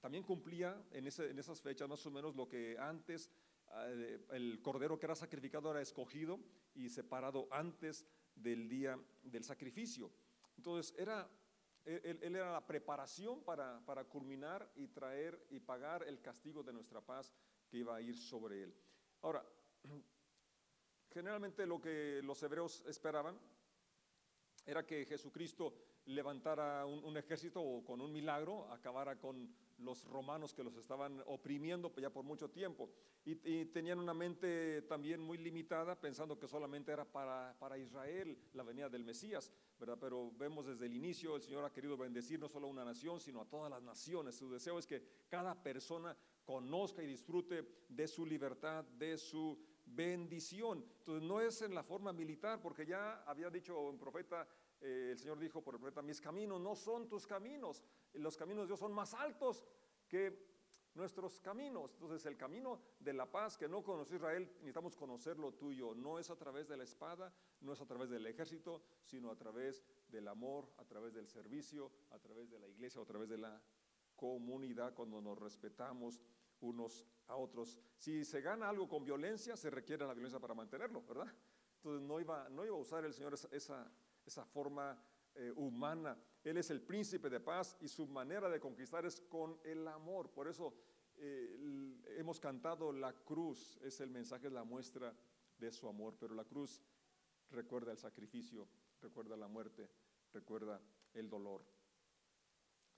también 0.00 0.24
cumplía 0.24 0.82
en, 0.90 1.06
en 1.06 1.38
esas 1.38 1.60
fechas 1.60 1.88
más 1.88 2.04
o 2.06 2.10
menos 2.10 2.34
lo 2.34 2.48
que 2.48 2.76
antes 2.78 3.30
eh, 3.76 4.26
el 4.30 4.60
cordero 4.62 4.98
que 4.98 5.06
era 5.06 5.14
sacrificado 5.14 5.70
era 5.70 5.80
escogido 5.80 6.40
y 6.74 6.88
separado 6.88 7.48
antes 7.50 8.06
del 8.34 8.68
día 8.68 8.98
del 9.22 9.44
sacrificio. 9.44 10.10
Entonces, 10.56 10.94
era, 10.98 11.28
él, 11.84 12.18
era 12.22 12.52
la 12.52 12.66
preparación 12.66 13.42
para, 13.42 13.84
para, 13.84 14.04
culminar 14.04 14.70
y 14.76 14.88
traer 14.88 15.46
y 15.50 15.60
pagar 15.60 16.04
el 16.04 16.20
castigo 16.20 16.62
de 16.62 16.72
nuestra 16.72 17.00
paz 17.00 17.32
que 17.68 17.78
iba 17.78 17.96
a 17.96 18.00
ir 18.00 18.16
sobre 18.16 18.62
él. 18.62 18.74
Ahora, 19.22 19.44
generalmente 21.10 21.66
lo 21.66 21.80
que 21.80 22.20
los 22.22 22.42
hebreos 22.42 22.84
esperaban 22.86 23.38
era 24.64 24.84
que 24.84 25.04
Jesucristo 25.06 25.74
levantara 26.08 26.86
un, 26.86 27.16
ejército 27.16 27.60
o 27.60 27.84
con 27.84 28.00
un 28.00 28.12
milagro 28.12 28.66
acabara 28.72 29.18
con 29.18 29.48
los 29.78 30.04
romanos 30.04 30.54
que 30.54 30.64
los 30.64 30.76
estaban 30.76 31.22
oprimiendo 31.26 31.92
ya 31.96 32.10
por 32.10 32.24
mucho 32.24 32.50
tiempo. 32.50 32.90
Y, 33.24 33.66
tenían 33.66 33.98
una 33.98 34.14
mente 34.14 34.82
también 34.82 35.20
muy 35.20 35.38
limitada, 35.38 36.00
pensando 36.00 36.38
que 36.38 36.48
solamente 36.48 36.92
era 36.92 37.04
para, 37.04 37.54
para, 37.58 37.78
Israel 37.78 38.36
la 38.54 38.62
venida 38.62 38.88
del 38.88 39.04
Mesías, 39.04 39.52
¿verdad? 39.78 39.98
Pero 40.00 40.32
vemos 40.32 40.66
desde 40.66 40.86
el 40.86 40.96
inicio, 40.96 41.36
el 41.36 41.42
Señor 41.42 41.64
ha 41.64 41.72
querido 41.72 41.96
bendecir 41.96 42.40
no 42.40 42.48
solo 42.48 42.66
a 42.66 42.70
una 42.70 42.84
nación, 42.84 43.20
sino 43.20 43.42
a 43.42 43.48
todas 43.48 43.70
las 43.70 43.82
naciones. 43.82 44.36
Su 44.36 44.50
deseo 44.50 44.78
es 44.78 44.86
que 44.86 45.02
cada 45.28 45.62
persona 45.62 46.16
conozca 46.44 47.02
y 47.02 47.06
disfrute 47.06 47.68
de 47.88 48.08
su 48.08 48.24
libertad, 48.24 48.84
de 48.84 49.18
su 49.18 49.58
bendición. 49.98 50.84
Entonces 51.00 51.28
no 51.28 51.40
es 51.40 51.60
en 51.62 51.74
la 51.74 51.82
forma 51.82 52.12
militar, 52.12 52.60
porque 52.62 52.86
ya 52.86 53.24
había 53.24 53.50
dicho 53.50 53.78
un 53.80 53.98
profeta 53.98 54.46
eh, 54.80 55.08
el 55.10 55.18
Señor 55.18 55.40
dijo 55.40 55.60
por 55.60 55.74
el 55.74 55.80
profeta, 55.80 56.02
mis 56.02 56.20
caminos 56.20 56.60
no 56.60 56.76
son 56.76 57.08
tus 57.08 57.26
caminos, 57.26 57.82
los 58.12 58.36
caminos 58.36 58.62
de 58.62 58.68
Dios 58.68 58.78
son 58.78 58.92
más 58.92 59.12
altos 59.12 59.64
que 60.06 60.46
nuestros 60.94 61.40
caminos. 61.40 61.94
Entonces 61.94 62.24
el 62.26 62.36
camino 62.36 62.80
de 63.00 63.12
la 63.12 63.26
paz 63.26 63.56
que 63.56 63.68
no 63.68 63.82
conoce 63.82 64.16
Israel, 64.16 64.48
necesitamos 64.58 64.94
conocerlo 64.96 65.52
tuyo. 65.54 65.94
No 65.94 66.18
es 66.18 66.30
a 66.30 66.36
través 66.36 66.68
de 66.68 66.76
la 66.76 66.84
espada, 66.84 67.32
no 67.60 67.72
es 67.72 67.80
a 67.80 67.86
través 67.86 68.08
del 68.08 68.26
ejército, 68.26 68.82
sino 69.02 69.30
a 69.32 69.36
través 69.36 69.84
del 70.08 70.28
amor, 70.28 70.72
a 70.76 70.84
través 70.84 71.12
del 71.12 71.26
servicio, 71.26 71.90
a 72.10 72.18
través 72.20 72.48
de 72.48 72.60
la 72.60 72.68
iglesia, 72.68 73.02
a 73.02 73.04
través 73.04 73.28
de 73.28 73.38
la 73.38 73.60
comunidad, 74.14 74.94
cuando 74.94 75.20
nos 75.20 75.38
respetamos 75.38 76.20
unos 76.60 77.06
a 77.26 77.36
otros. 77.36 77.78
Si 77.96 78.24
se 78.24 78.40
gana 78.40 78.68
algo 78.68 78.88
con 78.88 79.04
violencia, 79.04 79.56
se 79.56 79.70
requiere 79.70 80.06
la 80.06 80.14
violencia 80.14 80.40
para 80.40 80.54
mantenerlo, 80.54 81.02
¿verdad? 81.02 81.32
Entonces 81.76 82.02
no 82.02 82.20
iba, 82.20 82.48
no 82.48 82.64
iba 82.64 82.76
a 82.76 82.80
usar 82.80 83.04
el 83.04 83.14
Señor 83.14 83.34
esa, 83.34 83.90
esa 84.26 84.44
forma 84.46 85.00
eh, 85.34 85.52
humana. 85.54 86.16
Él 86.42 86.56
es 86.56 86.70
el 86.70 86.80
príncipe 86.80 87.30
de 87.30 87.40
paz 87.40 87.76
y 87.80 87.88
su 87.88 88.06
manera 88.06 88.48
de 88.48 88.58
conquistar 88.58 89.06
es 89.06 89.20
con 89.20 89.58
el 89.64 89.86
amor. 89.86 90.30
Por 90.30 90.48
eso 90.48 90.74
eh, 91.16 91.96
hemos 92.16 92.40
cantado 92.40 92.92
la 92.92 93.12
cruz, 93.12 93.78
es 93.82 94.00
el 94.00 94.10
mensaje, 94.10 94.50
la 94.50 94.64
muestra 94.64 95.14
de 95.58 95.70
su 95.70 95.88
amor, 95.88 96.16
pero 96.18 96.34
la 96.34 96.44
cruz 96.44 96.82
recuerda 97.50 97.92
el 97.92 97.98
sacrificio, 97.98 98.68
recuerda 99.00 99.36
la 99.36 99.48
muerte, 99.48 99.88
recuerda 100.32 100.80
el 101.14 101.28
dolor. 101.28 101.64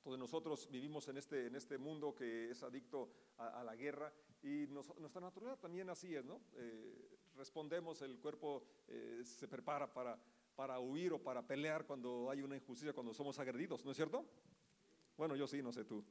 Entonces 0.01 0.19
nosotros 0.19 0.69
vivimos 0.71 1.09
en 1.09 1.19
este, 1.19 1.47
en 1.47 1.55
este 1.55 1.79
mundo 1.79 2.15
que 2.15 2.51
es 2.51 2.63
adicto 2.63 3.11
a, 3.37 3.63
la 3.63 3.77
guerra 3.77 4.13
y 4.43 4.67
nuestra 4.67 5.21
naturaleza 5.21 5.61
también 5.61 5.89
así 5.91 6.15
es, 6.15 6.25
¿no? 6.25 6.41
Eh, 6.55 7.19
respondemos, 7.37 8.03
el 8.03 8.19
cuerpo 8.19 8.65
se 9.23 9.47
prepara 9.47 9.93
para 9.93 10.19
para 10.61 10.79
huir 10.79 11.11
o 11.15 11.19
para 11.19 11.41
pelear 11.41 11.87
cuando 11.87 12.29
hay 12.31 12.43
una 12.43 12.55
injusticia, 12.55 12.93
cuando 12.93 13.15
somos 13.15 13.39
agredidos, 13.39 13.83
¿no 13.83 13.93
es 13.93 13.97
cierto? 13.97 14.27
Bueno, 15.17 15.35
yo 15.35 15.47
sí, 15.47 15.63
no 15.63 15.73
sé 15.73 15.87
tú. 15.87 16.05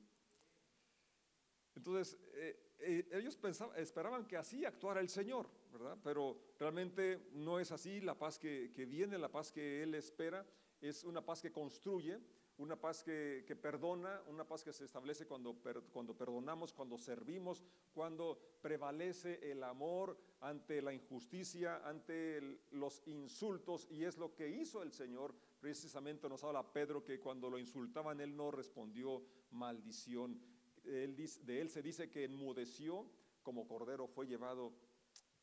Entonces, 1.76 2.18
eh, 2.34 2.74
eh, 2.80 3.10
ellos 3.12 3.38
pensaban, 3.38 3.78
esperaban 3.78 4.26
que 4.26 4.38
así 4.38 4.66
actuara 4.66 5.02
el 5.02 5.10
Señor, 5.10 5.48
¿verdad? 5.72 6.00
Pero 6.04 6.56
realmente 6.58 7.30
no 7.34 7.60
es 7.60 7.72
así. 7.72 8.02
La 8.02 8.18
paz 8.18 8.40
que 8.40 8.70
viene, 8.90 9.20
la 9.20 9.30
paz 9.30 9.52
que 9.52 9.84
Él 9.84 9.94
espera, 9.94 10.44
es 10.82 11.04
una 11.04 11.24
paz 11.24 11.44
que 11.44 11.52
construye, 11.52 12.20
una 12.60 12.76
paz 12.76 13.04
que, 13.04 13.58
perdona, 13.62 14.22
una 14.28 14.46
paz 14.46 14.64
que 14.64 14.74
se 14.74 14.84
establece 14.84 15.26
cuando, 15.26 15.56
cuando 15.94 16.16
perdonamos, 16.16 16.74
cuando 16.74 16.98
servimos, 16.98 17.64
cuando 17.94 18.38
prevalece 18.62 19.40
el 19.50 19.64
amor 19.64 20.18
ante 20.42 20.82
la 20.82 20.94
injusticia, 20.94 21.82
ante 21.88 22.60
los 22.72 23.02
insultos, 23.08 23.88
y 23.90 24.04
es 24.04 24.18
lo 24.18 24.36
que 24.36 24.50
hizo 24.50 24.84
el 24.84 24.92
Señor. 24.92 25.34
Precisamente 25.62 26.28
nos 26.28 26.44
habla 26.44 26.74
Pedro 26.74 27.04
que 27.04 27.20
cuando 27.20 27.50
lo 27.50 27.58
insultaban 27.58 28.20
él 28.20 28.36
no 28.36 28.52
respondió 28.52 29.24
maldición. 29.52 30.42
De 30.84 31.62
él 31.62 31.70
se 31.70 31.82
dice 31.82 32.10
que 32.10 32.26
enmudeció 32.26 33.10
como 33.42 33.68
cordero, 33.68 34.06
fue 34.08 34.28
llevado 34.28 34.74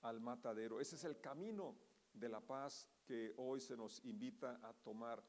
al 0.02 0.20
matadero. 0.20 0.80
Ese 0.80 0.96
es 0.96 1.04
el 1.04 1.18
camino 1.20 1.76
de 2.12 2.28
la 2.28 2.40
paz 2.40 2.88
que 3.06 3.32
hoy 3.38 3.60
se 3.60 3.76
nos 3.76 4.04
invita 4.04 4.60
a 4.62 4.74
tomar 4.74 5.22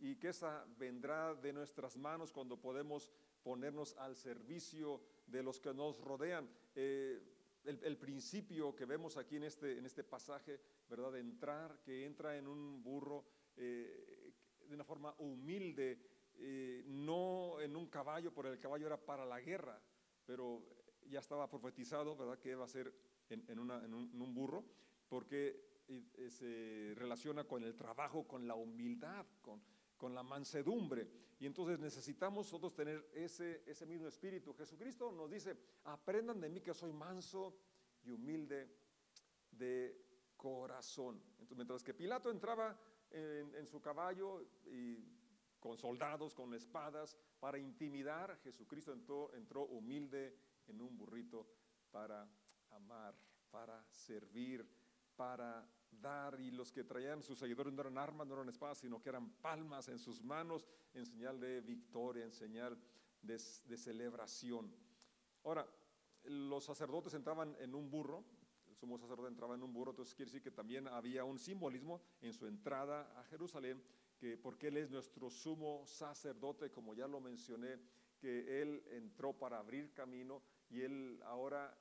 y 0.00 0.16
que 0.16 0.28
esa 0.28 0.64
vendrá 0.78 1.34
de 1.34 1.52
nuestras 1.52 1.96
manos 1.96 2.32
cuando 2.32 2.60
podemos 2.60 3.10
ponernos 3.42 3.96
al 3.98 4.16
servicio 4.16 5.00
de 5.26 5.42
los 5.42 5.60
que 5.60 5.74
nos 5.74 6.00
rodean. 6.00 6.48
Eh, 6.74 7.20
el, 7.64 7.96
principio 7.98 8.74
que 8.74 8.86
vemos 8.86 9.16
aquí 9.16 9.36
en 9.36 9.44
este, 9.44 9.78
en 9.78 9.84
este 9.84 10.04
pasaje, 10.04 10.60
¿verdad? 10.88 11.12
De 11.12 11.20
entrar, 11.20 11.80
que 11.82 12.06
entra 12.06 12.36
en 12.36 12.46
un 12.46 12.82
burro 12.82 13.24
eh, 13.56 14.32
de 14.66 14.74
una 14.74 14.84
forma 14.84 15.14
humilde, 15.18 15.98
eh, 16.36 16.82
no 16.86 17.60
en 17.60 17.76
un 17.76 17.88
caballo, 17.88 18.32
porque 18.32 18.52
el 18.52 18.60
caballo 18.60 18.86
era 18.86 18.96
para 18.96 19.26
la 19.26 19.40
guerra, 19.40 19.82
pero 20.24 20.62
ya 21.06 21.18
estaba 21.18 21.50
profetizado, 21.50 22.16
¿verdad? 22.16 22.38
Que 22.38 22.50
iba 22.50 22.64
a 22.64 22.68
ser 22.68 22.94
en, 23.28 23.44
en, 23.48 23.58
un, 23.58 23.70
en 23.70 24.22
un 24.22 24.34
burro, 24.34 24.64
porque 25.08 25.66
se 26.28 26.92
relaciona 26.96 27.44
con 27.44 27.64
el 27.64 27.74
trabajo, 27.74 28.26
con 28.26 28.46
la 28.46 28.54
humildad, 28.54 29.26
con, 29.40 29.62
con 29.98 30.14
la 30.14 30.22
mansedumbre. 30.22 31.06
Y 31.38 31.46
entonces 31.46 31.78
necesitamos 31.78 32.46
nosotros 32.46 32.74
tener 32.74 33.10
ese, 33.12 33.62
ese 33.66 33.84
mismo 33.84 34.08
espíritu. 34.08 34.54
Jesucristo 34.54 35.12
nos 35.12 35.30
dice, 35.30 35.56
aprendan 35.84 36.40
de 36.40 36.48
mí 36.48 36.60
que 36.60 36.72
soy 36.72 36.92
manso 36.92 37.54
y 38.02 38.10
humilde 38.10 38.74
de 39.50 40.08
corazón. 40.36 41.22
Entonces, 41.32 41.56
mientras 41.56 41.82
que 41.82 41.92
Pilato 41.92 42.30
entraba 42.30 42.78
en, 43.10 43.66
su 43.66 43.80
caballo 43.80 44.42
y 44.66 45.04
con 45.58 45.76
soldados, 45.76 46.34
con 46.34 46.54
espadas, 46.54 47.16
para 47.40 47.58
intimidar. 47.58 48.38
Jesucristo 48.42 48.92
entró, 48.92 49.32
entró 49.34 49.64
humilde 49.64 50.36
en 50.66 50.80
un 50.80 50.96
burrito 50.96 51.46
para 51.90 52.28
amar, 52.70 53.14
para 53.50 53.84
servir, 53.90 54.66
para 55.16 55.66
dar. 55.90 56.40
Y 56.40 56.50
los 56.50 56.72
que 56.72 56.84
traían 56.84 57.22
sus 57.22 57.38
seguidores 57.38 57.72
no 57.72 57.80
eran 57.80 57.98
armas, 57.98 58.26
no 58.26 58.34
eran 58.34 58.48
espadas, 58.48 58.78
sino 58.78 59.00
que 59.00 59.08
eran 59.08 59.30
palmas 59.40 59.88
en 59.88 59.98
sus 59.98 60.22
manos 60.22 60.66
en 60.94 61.06
señal 61.06 61.40
de 61.40 61.60
victoria, 61.60 62.24
en 62.24 62.32
señal 62.32 62.78
de, 63.22 63.38
celebración. 63.76 64.72
Ahora, 65.44 65.66
los 66.24 66.64
sacerdotes 66.64 67.14
entraban 67.14 67.56
en 67.60 67.74
un 67.74 67.90
burro, 67.90 68.24
el 68.68 68.76
sumo 68.76 68.98
sacerdote 68.98 69.28
entraba 69.28 69.54
en 69.54 69.62
un 69.62 69.72
burro, 69.72 69.90
entonces 69.90 70.14
quiere 70.14 70.30
decir 70.30 70.42
que 70.42 70.50
también 70.50 70.88
había 70.88 71.24
un 71.24 71.38
simbolismo 71.38 72.00
en 72.20 72.32
su 72.32 72.46
entrada 72.46 73.12
a 73.18 73.24
Jerusalén, 73.24 73.82
que 74.18 74.36
porque 74.36 74.68
Él 74.68 74.76
es 74.76 74.90
nuestro 74.90 75.30
sumo 75.30 75.86
sacerdote, 75.86 76.70
como 76.70 76.94
ya 76.94 77.06
lo 77.06 77.20
mencioné, 77.20 77.78
que 78.18 78.62
Él 78.62 78.82
entró 78.90 79.32
para 79.32 79.58
abrir 79.58 79.92
camino 79.92 80.42
y 80.68 80.80
Él 80.80 81.20
ahora 81.24 81.76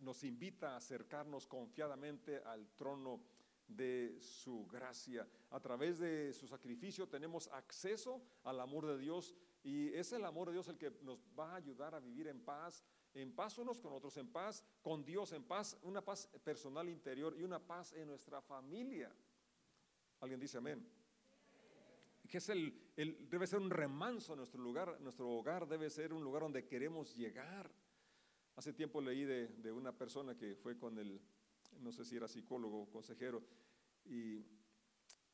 nos 0.00 0.24
invita 0.24 0.72
a 0.72 0.76
acercarnos 0.76 1.46
confiadamente 1.46 2.38
al 2.44 2.68
trono 2.76 3.22
de 3.68 4.16
su 4.20 4.66
gracia. 4.66 5.26
A 5.50 5.60
través 5.60 5.98
de 5.98 6.32
su 6.32 6.46
sacrificio 6.46 7.08
tenemos 7.08 7.48
acceso 7.48 8.22
al 8.44 8.60
amor 8.60 8.86
de 8.86 8.98
Dios 8.98 9.34
y 9.62 9.92
es 9.94 10.12
el 10.12 10.24
amor 10.24 10.48
de 10.48 10.54
Dios 10.54 10.68
el 10.68 10.78
que 10.78 10.92
nos 11.02 11.26
va 11.38 11.52
a 11.52 11.56
ayudar 11.56 11.94
a 11.94 12.00
vivir 12.00 12.28
en 12.28 12.40
paz, 12.40 12.84
en 13.14 13.34
paz 13.34 13.58
unos 13.58 13.80
con 13.80 13.92
otros, 13.92 14.16
en 14.16 14.28
paz 14.28 14.62
con 14.82 15.04
Dios, 15.04 15.32
en 15.32 15.42
paz, 15.42 15.76
una 15.82 16.04
paz 16.04 16.28
personal 16.44 16.88
interior 16.88 17.34
y 17.36 17.42
una 17.42 17.58
paz 17.58 17.92
en 17.94 18.06
nuestra 18.06 18.40
familia. 18.40 19.12
¿Alguien 20.20 20.38
dice 20.38 20.58
amén? 20.58 20.86
Que 22.28 22.38
es 22.38 22.48
el, 22.48 22.92
debe 23.28 23.46
ser 23.46 23.60
un 23.60 23.70
remanso 23.70 24.36
nuestro 24.36 24.60
lugar, 24.60 25.00
nuestro 25.00 25.28
hogar 25.30 25.66
debe 25.66 25.90
ser 25.90 26.12
un 26.12 26.22
lugar 26.22 26.42
donde 26.42 26.66
queremos 26.66 27.14
llegar. 27.14 27.70
Hace 28.56 28.72
tiempo 28.72 29.00
leí 29.00 29.24
de, 29.24 29.48
de 29.48 29.70
una 29.70 29.92
persona 29.92 30.34
que 30.36 30.56
fue 30.56 30.78
con 30.78 30.98
el, 30.98 31.20
no 31.80 31.92
sé 31.92 32.04
si 32.04 32.16
era 32.16 32.26
psicólogo 32.26 32.82
o 32.82 32.90
consejero, 32.90 33.42
y, 34.06 34.44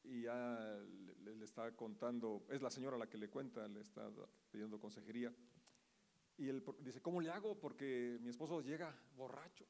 y 0.03 0.23
ya 0.23 0.81
le, 1.23 1.45
está 1.45 1.75
contando, 1.77 2.45
es 2.51 2.63
la 2.63 2.71
señora 2.71 2.99
la 2.99 3.09
que 3.09 3.19
le 3.19 3.31
cuenta, 3.31 3.67
le 3.69 3.81
está 3.81 4.11
pidiendo 4.51 4.81
consejería, 4.81 5.33
y 6.37 6.49
él 6.49 6.65
dice, 6.81 7.01
¿cómo 7.01 7.21
le 7.21 7.31
hago? 7.31 7.59
Porque 7.61 8.19
mi 8.21 8.31
esposo 8.31 8.61
llega 8.61 8.93
borracho. 9.15 9.67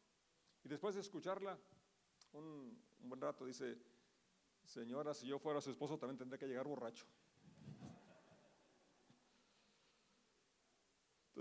Y 0.65 0.69
después 0.69 0.95
de 0.95 1.03
escucharla 1.03 1.59
un, 2.33 2.79
un 3.01 3.09
buen 3.09 3.21
rato, 3.21 3.45
dice, 3.45 3.77
señora, 4.65 5.13
si 5.13 5.27
yo 5.27 5.39
fuera 5.39 5.61
su 5.61 5.71
esposo 5.71 5.99
también 5.99 6.17
tendría 6.17 6.39
que 6.39 6.47
llegar 6.47 6.67
borracho. 6.67 7.05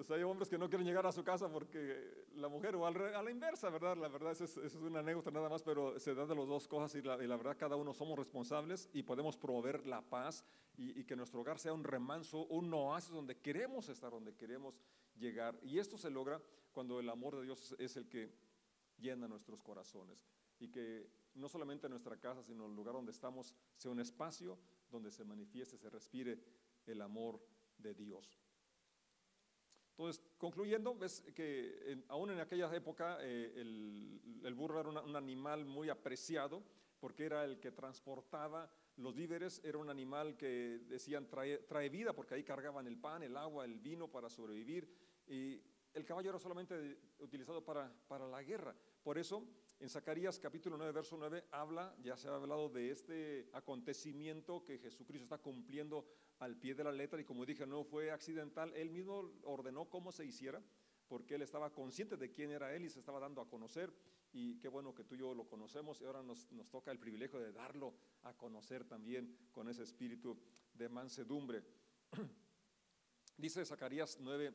Entonces 0.02 0.18
hay 0.18 0.24
hombres 0.24 0.50
que 0.50 0.58
no 0.58 0.68
quieren 0.68 0.88
llegar 0.88 1.06
a 1.06 1.12
su 1.12 1.24
casa 1.24 1.48
porque 1.48 2.26
la 2.34 2.48
mujer, 2.48 2.76
o 2.76 2.88
a 2.88 2.92
la 2.92 3.30
inversa, 3.30 3.70
¿verdad? 3.70 3.96
La 3.98 4.08
verdad, 4.08 4.32
eso 4.32 4.46
es, 4.46 4.58
es, 4.58 4.74
una 4.74 5.02
anécdota 5.02 5.30
nada 5.30 5.48
más, 5.48 5.62
pero 5.62 6.00
se 6.00 6.16
da 6.16 6.26
de 6.26 6.34
las 6.34 6.48
dos 6.48 6.68
cosas 6.68 6.96
y 6.96 7.04
la, 7.04 7.24
y 7.24 7.28
la, 7.28 7.38
verdad 7.38 7.56
cada 7.56 7.76
uno 7.76 7.94
somos 7.94 8.18
responsables 8.18 8.90
y 8.94 9.04
podemos 9.04 9.38
proveer 9.38 9.86
la 9.86 10.02
paz 10.02 10.44
y, 10.76 11.00
y, 11.00 11.04
que 11.04 11.16
nuestro 11.16 11.42
hogar 11.42 11.60
sea 11.60 11.72
un 11.72 11.84
remanso, 11.84 12.48
un 12.48 12.74
oasis 12.74 13.12
donde 13.12 13.38
queremos 13.38 13.90
estar, 13.90 14.10
donde 14.10 14.34
queremos 14.34 14.82
llegar. 15.20 15.60
Y 15.62 15.78
esto 15.78 16.00
se 16.00 16.10
logra 16.10 16.42
cuando 16.72 17.00
el 17.00 17.08
amor 17.08 17.36
de 17.36 17.44
Dios 17.44 17.76
es 17.78 17.96
el 17.96 18.10
que 18.10 18.34
llena 18.98 19.28
nuestros 19.28 19.62
corazones 19.62 20.26
y 20.58 20.70
que 20.70 21.12
no 21.36 21.48
solamente 21.48 21.88
nuestra 21.88 22.18
casa, 22.18 22.42
sino 22.42 22.66
el 22.66 22.76
lugar 22.76 22.96
donde 22.96 23.12
estamos 23.12 23.54
sea 23.78 23.92
un 23.92 24.00
espacio 24.00 24.58
donde 24.90 25.12
se 25.12 25.24
manifieste, 25.26 25.78
se 25.78 25.92
respire 25.92 26.40
el 26.88 27.04
amor 27.04 27.40
de 27.78 27.94
Dios. 27.94 28.42
Entonces, 29.92 30.24
concluyendo, 30.38 30.96
ves 30.96 31.22
que 31.36 31.92
en, 31.92 32.06
aún 32.08 32.32
en 32.32 32.40
aquella 32.40 32.74
época 32.76 33.18
eh, 33.22 33.54
el, 33.56 34.54
burro 34.56 34.80
era 34.80 34.90
un 35.02 35.16
animal 35.16 35.66
muy 35.66 35.90
apreciado 35.90 36.64
porque 37.00 37.26
era 37.26 37.44
el 37.46 37.60
que 37.60 37.72
transportaba 37.72 38.72
los 38.98 39.16
víveres, 39.16 39.62
era 39.64 39.78
un 39.78 39.90
animal 39.90 40.38
que 40.38 40.82
decían 40.88 41.28
trae, 41.28 41.58
trae, 41.60 41.90
vida 41.90 42.14
porque 42.14 42.36
ahí 42.36 42.44
cargaban 42.44 42.88
el 42.88 42.98
pan, 42.98 43.24
el 43.24 43.36
agua, 43.36 43.66
el 43.66 43.80
vino 43.80 44.08
para 44.08 44.30
sobrevivir 44.30 44.88
y 45.28 45.62
el 45.94 46.06
caballo 46.06 46.30
era 46.30 46.40
solamente 46.40 46.98
utilizado 47.20 47.64
para, 47.64 47.92
para 48.08 48.28
la 48.28 48.42
guerra. 48.44 48.76
Por 49.04 49.18
eso, 49.18 49.46
en 49.82 49.90
Zacarías 49.90 50.38
capítulo 50.38 50.78
9, 50.78 50.92
verso 50.94 51.18
9, 51.18 51.46
habla, 51.50 51.96
ya 52.04 52.16
se 52.16 52.28
ha 52.28 52.36
hablado 52.36 52.70
de 52.70 52.92
este 52.92 53.50
acontecimiento 53.52 54.64
que 54.64 54.78
Jesucristo 54.78 55.24
está 55.24 55.40
cumpliendo 55.40 56.06
al 56.38 56.56
pie 56.56 56.76
de 56.76 56.84
la 56.84 56.92
letra 56.92 57.20
y 57.20 57.26
como 57.26 57.48
dije, 57.48 57.66
no 57.66 57.84
fue 57.84 58.12
accidental, 58.12 58.72
él 58.76 58.92
mismo 58.92 59.32
ordenó 59.44 59.90
cómo 59.90 60.12
se 60.12 60.24
hiciera, 60.24 60.62
porque 61.08 61.34
él 61.34 61.42
estaba 61.42 61.74
consciente 61.74 62.16
de 62.16 62.32
quién 62.32 62.52
era 62.52 62.76
él 62.76 62.86
y 62.86 62.92
se 62.92 63.00
estaba 63.00 63.20
dando 63.20 63.42
a 63.42 63.50
conocer 63.50 63.92
y 64.32 64.60
qué 64.60 64.68
bueno 64.68 64.94
que 64.94 65.04
tú 65.04 65.16
y 65.16 65.18
yo 65.18 65.34
lo 65.34 65.48
conocemos 65.48 66.00
y 66.00 66.06
ahora 66.06 66.22
nos, 66.22 66.52
nos 66.52 66.70
toca 66.70 66.92
el 66.92 67.00
privilegio 67.00 67.40
de 67.40 67.52
darlo 67.52 67.96
a 68.22 68.36
conocer 68.36 68.86
también 68.86 69.36
con 69.52 69.68
ese 69.68 69.82
espíritu 69.82 70.38
de 70.76 70.90
mansedumbre. 70.90 71.64
Dice 73.36 73.66
Zacarías 73.66 74.20
9, 74.20 74.54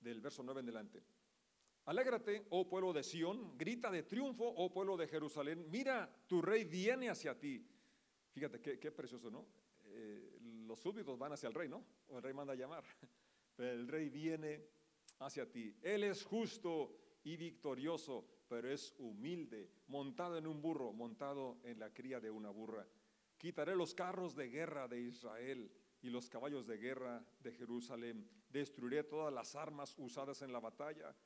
del 0.00 0.20
verso 0.22 0.42
9 0.42 0.60
en 0.60 0.66
delante. 0.66 1.17
Alégrate, 1.88 2.44
oh 2.50 2.68
pueblo 2.68 2.92
de 2.92 3.02
Sión, 3.02 3.56
grita 3.56 3.90
de 3.90 4.02
triunfo, 4.02 4.44
oh 4.44 4.70
pueblo 4.70 4.94
de 4.98 5.08
Jerusalén, 5.08 5.70
mira, 5.70 6.06
tu 6.26 6.42
rey 6.42 6.64
viene 6.64 7.08
hacia 7.08 7.38
ti. 7.38 7.66
Fíjate 8.30 8.60
qué, 8.60 8.92
precioso, 8.92 9.30
¿no? 9.30 9.46
Eh, 9.86 10.36
los 10.66 10.78
súbditos 10.78 11.18
van 11.18 11.32
hacia 11.32 11.48
el 11.48 11.54
rey, 11.54 11.66
¿no? 11.66 11.82
O 12.08 12.18
el 12.18 12.22
rey 12.22 12.34
manda 12.34 12.54
llamar. 12.54 12.84
Pero 13.56 13.72
el 13.80 13.88
rey 13.88 14.10
viene 14.10 14.66
hacia 15.20 15.50
ti. 15.50 15.74
Él 15.80 16.04
es 16.04 16.26
justo 16.26 16.94
y 17.24 17.38
victorioso, 17.38 18.22
pero 18.48 18.70
es 18.70 18.94
humilde, 18.98 19.70
montado 19.86 20.36
en 20.36 20.46
un 20.46 20.60
burro, 20.60 20.92
montado 20.92 21.56
en 21.64 21.78
la 21.78 21.94
cría 21.94 22.20
de 22.20 22.30
una 22.30 22.50
burra. 22.50 22.86
Quitaré 23.38 23.74
los 23.74 23.94
carros 23.94 24.36
de 24.36 24.50
guerra 24.50 24.88
de 24.88 25.00
Israel 25.00 25.72
y 26.02 26.10
los 26.10 26.28
caballos 26.28 26.66
de 26.66 26.76
guerra 26.76 27.24
de 27.40 27.52
Jerusalén. 27.52 28.28
Destruiré 28.50 29.04
todas 29.04 29.32
las 29.32 29.56
armas 29.56 29.94
usadas 29.96 30.42
en 30.42 30.52
la 30.52 30.60
batalla 30.60 31.16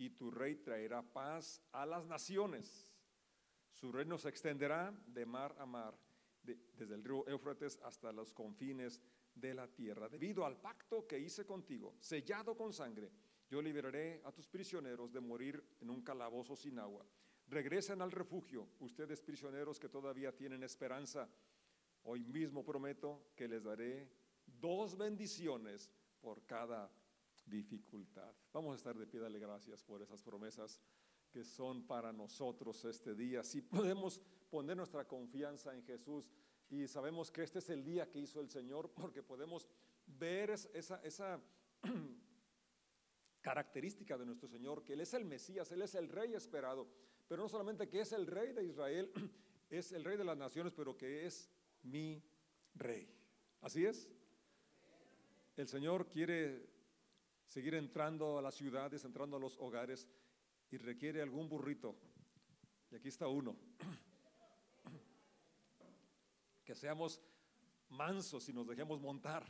y 0.00 0.08
tu 0.08 0.30
rey 0.30 0.56
traerá 0.56 1.02
paz 1.02 1.60
a 1.72 1.84
las 1.84 2.06
naciones. 2.06 2.90
Su 3.74 3.92
reino 3.92 4.16
se 4.16 4.30
extenderá 4.30 4.90
de 5.06 5.26
mar 5.26 5.54
a 5.58 5.66
mar, 5.66 5.94
de, 6.42 6.58
desde 6.72 6.94
el 6.94 7.04
río 7.04 7.28
Éufrates 7.28 7.78
hasta 7.82 8.10
los 8.10 8.32
confines 8.32 8.98
de 9.34 9.52
la 9.52 9.68
tierra. 9.68 10.08
Debido 10.08 10.46
al 10.46 10.56
pacto 10.56 11.06
que 11.06 11.18
hice 11.18 11.44
contigo, 11.44 11.96
sellado 12.00 12.56
con 12.56 12.72
sangre, 12.72 13.12
yo 13.50 13.60
liberaré 13.60 14.22
a 14.24 14.32
tus 14.32 14.48
prisioneros 14.48 15.12
de 15.12 15.20
morir 15.20 15.62
en 15.80 15.90
un 15.90 16.00
calabozo 16.00 16.56
sin 16.56 16.78
agua. 16.78 17.04
Regresen 17.48 18.00
al 18.00 18.10
refugio, 18.10 18.70
ustedes 18.78 19.20
prisioneros 19.20 19.78
que 19.78 19.90
todavía 19.90 20.34
tienen 20.34 20.62
esperanza. 20.62 21.28
Hoy 22.04 22.24
mismo 22.24 22.64
prometo 22.64 23.32
que 23.36 23.46
les 23.46 23.62
daré 23.62 24.08
dos 24.46 24.96
bendiciones 24.96 25.90
por 26.22 26.46
cada 26.46 26.90
dificultad. 27.44 28.34
Vamos 28.52 28.72
a 28.72 28.76
estar 28.76 28.96
de 28.96 29.06
pie, 29.06 29.20
dale 29.20 29.38
gracias 29.38 29.82
por 29.82 30.02
esas 30.02 30.22
promesas 30.22 30.80
que 31.30 31.44
son 31.44 31.86
para 31.86 32.12
nosotros 32.12 32.84
este 32.84 33.14
día. 33.14 33.42
Si 33.42 33.62
podemos 33.62 34.20
poner 34.50 34.76
nuestra 34.76 35.06
confianza 35.06 35.74
en 35.74 35.82
Jesús 35.84 36.28
y 36.68 36.86
sabemos 36.86 37.30
que 37.30 37.42
este 37.42 37.60
es 37.60 37.70
el 37.70 37.84
día 37.84 38.10
que 38.10 38.18
hizo 38.18 38.40
el 38.40 38.48
Señor, 38.48 38.90
porque 38.94 39.22
podemos 39.22 39.68
ver 40.06 40.50
esa, 40.50 41.00
esa 41.02 41.40
característica 43.40 44.18
de 44.18 44.26
nuestro 44.26 44.48
Señor, 44.48 44.84
que 44.84 44.94
Él 44.94 45.00
es 45.00 45.14
el 45.14 45.24
Mesías, 45.24 45.70
Él 45.72 45.82
es 45.82 45.94
el 45.94 46.08
Rey 46.08 46.34
esperado, 46.34 46.88
pero 47.28 47.42
no 47.42 47.48
solamente 47.48 47.88
que 47.88 48.00
es 48.00 48.12
el 48.12 48.26
Rey 48.26 48.52
de 48.52 48.64
Israel, 48.64 49.12
es 49.70 49.92
el 49.92 50.04
Rey 50.04 50.16
de 50.16 50.24
las 50.24 50.36
naciones, 50.36 50.72
pero 50.74 50.96
que 50.96 51.26
es 51.26 51.50
mi 51.82 52.22
Rey. 52.74 53.08
¿Así 53.60 53.84
es? 53.84 54.08
El 55.56 55.68
Señor 55.68 56.08
quiere 56.08 56.79
seguir 57.50 57.74
entrando 57.74 58.38
a 58.38 58.42
las 58.42 58.54
ciudades, 58.54 59.04
entrando 59.04 59.36
a 59.36 59.40
los 59.40 59.58
hogares 59.58 60.06
y 60.70 60.76
requiere 60.76 61.20
algún 61.20 61.48
burrito. 61.48 61.96
Y 62.90 62.94
aquí 62.94 63.08
está 63.08 63.28
uno. 63.28 63.56
Que 66.64 66.76
seamos 66.76 67.20
mansos 67.88 68.48
y 68.48 68.52
nos 68.52 68.68
dejemos 68.68 69.00
montar, 69.00 69.44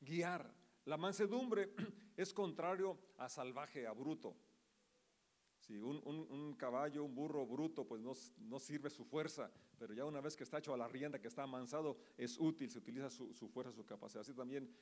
guiar. 0.00 0.50
La 0.86 0.96
mansedumbre 0.96 1.74
es 2.16 2.32
contrario 2.32 2.98
a 3.18 3.28
salvaje, 3.28 3.86
a 3.86 3.92
bruto. 3.92 4.34
Si 5.58 5.76
un, 5.76 6.00
un, 6.06 6.54
caballo, 6.54 7.04
un 7.04 7.14
burro 7.14 7.44
bruto, 7.44 7.86
pues 7.86 8.00
no, 8.00 8.14
no, 8.38 8.58
sirve 8.58 8.88
su 8.88 9.04
fuerza, 9.04 9.52
pero 9.76 9.92
ya 9.92 10.06
una 10.06 10.22
vez 10.22 10.34
que 10.34 10.44
está 10.44 10.56
hecho 10.56 10.72
a 10.72 10.78
la 10.78 10.88
rienda, 10.88 11.20
que 11.20 11.28
está 11.28 11.42
amansado, 11.42 11.98
es 12.16 12.38
útil, 12.38 12.70
se 12.70 12.78
utiliza 12.78 13.10
su, 13.10 13.34
su 13.34 13.48
fuerza, 13.50 13.72
su 13.72 13.84
capacidad. 13.84 14.22
Así 14.22 14.32
también 14.32 14.74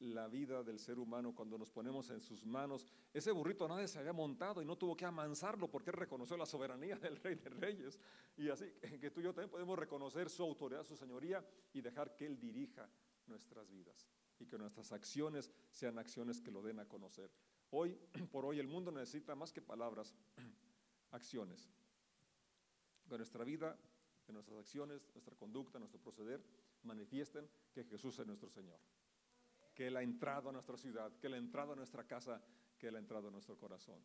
la 0.00 0.28
vida 0.28 0.62
del 0.62 0.78
ser 0.78 0.98
humano 0.98 1.34
cuando 1.34 1.58
nos 1.58 1.70
ponemos 1.70 2.10
en 2.10 2.20
sus 2.20 2.46
manos. 2.46 2.86
Ese 3.12 3.32
burrito 3.32 3.66
nadie 3.66 3.88
se 3.88 3.98
había 3.98 4.12
montado 4.12 4.62
y 4.62 4.64
no 4.64 4.76
tuvo 4.76 4.96
que 4.96 5.04
amansarlo 5.04 5.68
porque 5.68 5.90
reconoció 5.90 6.36
la 6.36 6.46
soberanía 6.46 6.96
del 6.96 7.16
Rey 7.16 7.34
de 7.34 7.50
Reyes. 7.50 7.98
Y 8.36 8.48
así 8.48 8.66
que 9.00 9.10
tú 9.10 9.20
y 9.20 9.24
yo 9.24 9.34
también 9.34 9.50
podemos 9.50 9.78
reconocer 9.78 10.30
su 10.30 10.42
autoridad, 10.42 10.84
su 10.84 10.96
señoría 10.96 11.44
y 11.72 11.80
dejar 11.80 12.14
que 12.14 12.26
Él 12.26 12.38
dirija 12.38 12.88
nuestras 13.26 13.68
vidas 13.68 14.06
y 14.38 14.46
que 14.46 14.56
nuestras 14.56 14.92
acciones 14.92 15.50
sean 15.70 15.98
acciones 15.98 16.40
que 16.40 16.52
lo 16.52 16.62
den 16.62 16.78
a 16.78 16.86
conocer. 16.86 17.30
Hoy, 17.70 17.98
por 18.30 18.44
hoy, 18.44 18.60
el 18.60 18.68
mundo 18.68 18.92
necesita 18.92 19.34
más 19.34 19.52
que 19.52 19.60
palabras, 19.60 20.14
acciones. 21.10 21.68
Que 23.08 23.16
nuestra 23.16 23.42
vida, 23.42 23.76
que 24.24 24.32
nuestras 24.32 24.58
acciones, 24.58 25.08
nuestra 25.12 25.34
conducta, 25.34 25.78
nuestro 25.78 26.00
proceder 26.00 26.44
manifiesten 26.84 27.48
que 27.72 27.82
Jesús 27.84 28.16
es 28.18 28.26
nuestro 28.26 28.48
Señor 28.48 28.78
que 29.78 29.86
Él 29.86 29.96
ha 29.96 30.02
entrado 30.02 30.48
a 30.48 30.52
nuestra 30.52 30.76
ciudad, 30.76 31.12
que 31.20 31.28
Él 31.28 31.34
ha 31.34 31.36
entrado 31.36 31.72
a 31.72 31.76
nuestra 31.76 32.02
casa, 32.02 32.42
que 32.76 32.88
Él 32.88 32.96
ha 32.96 32.98
entrado 32.98 33.28
a 33.28 33.30
nuestro 33.30 33.56
corazón. 33.56 34.00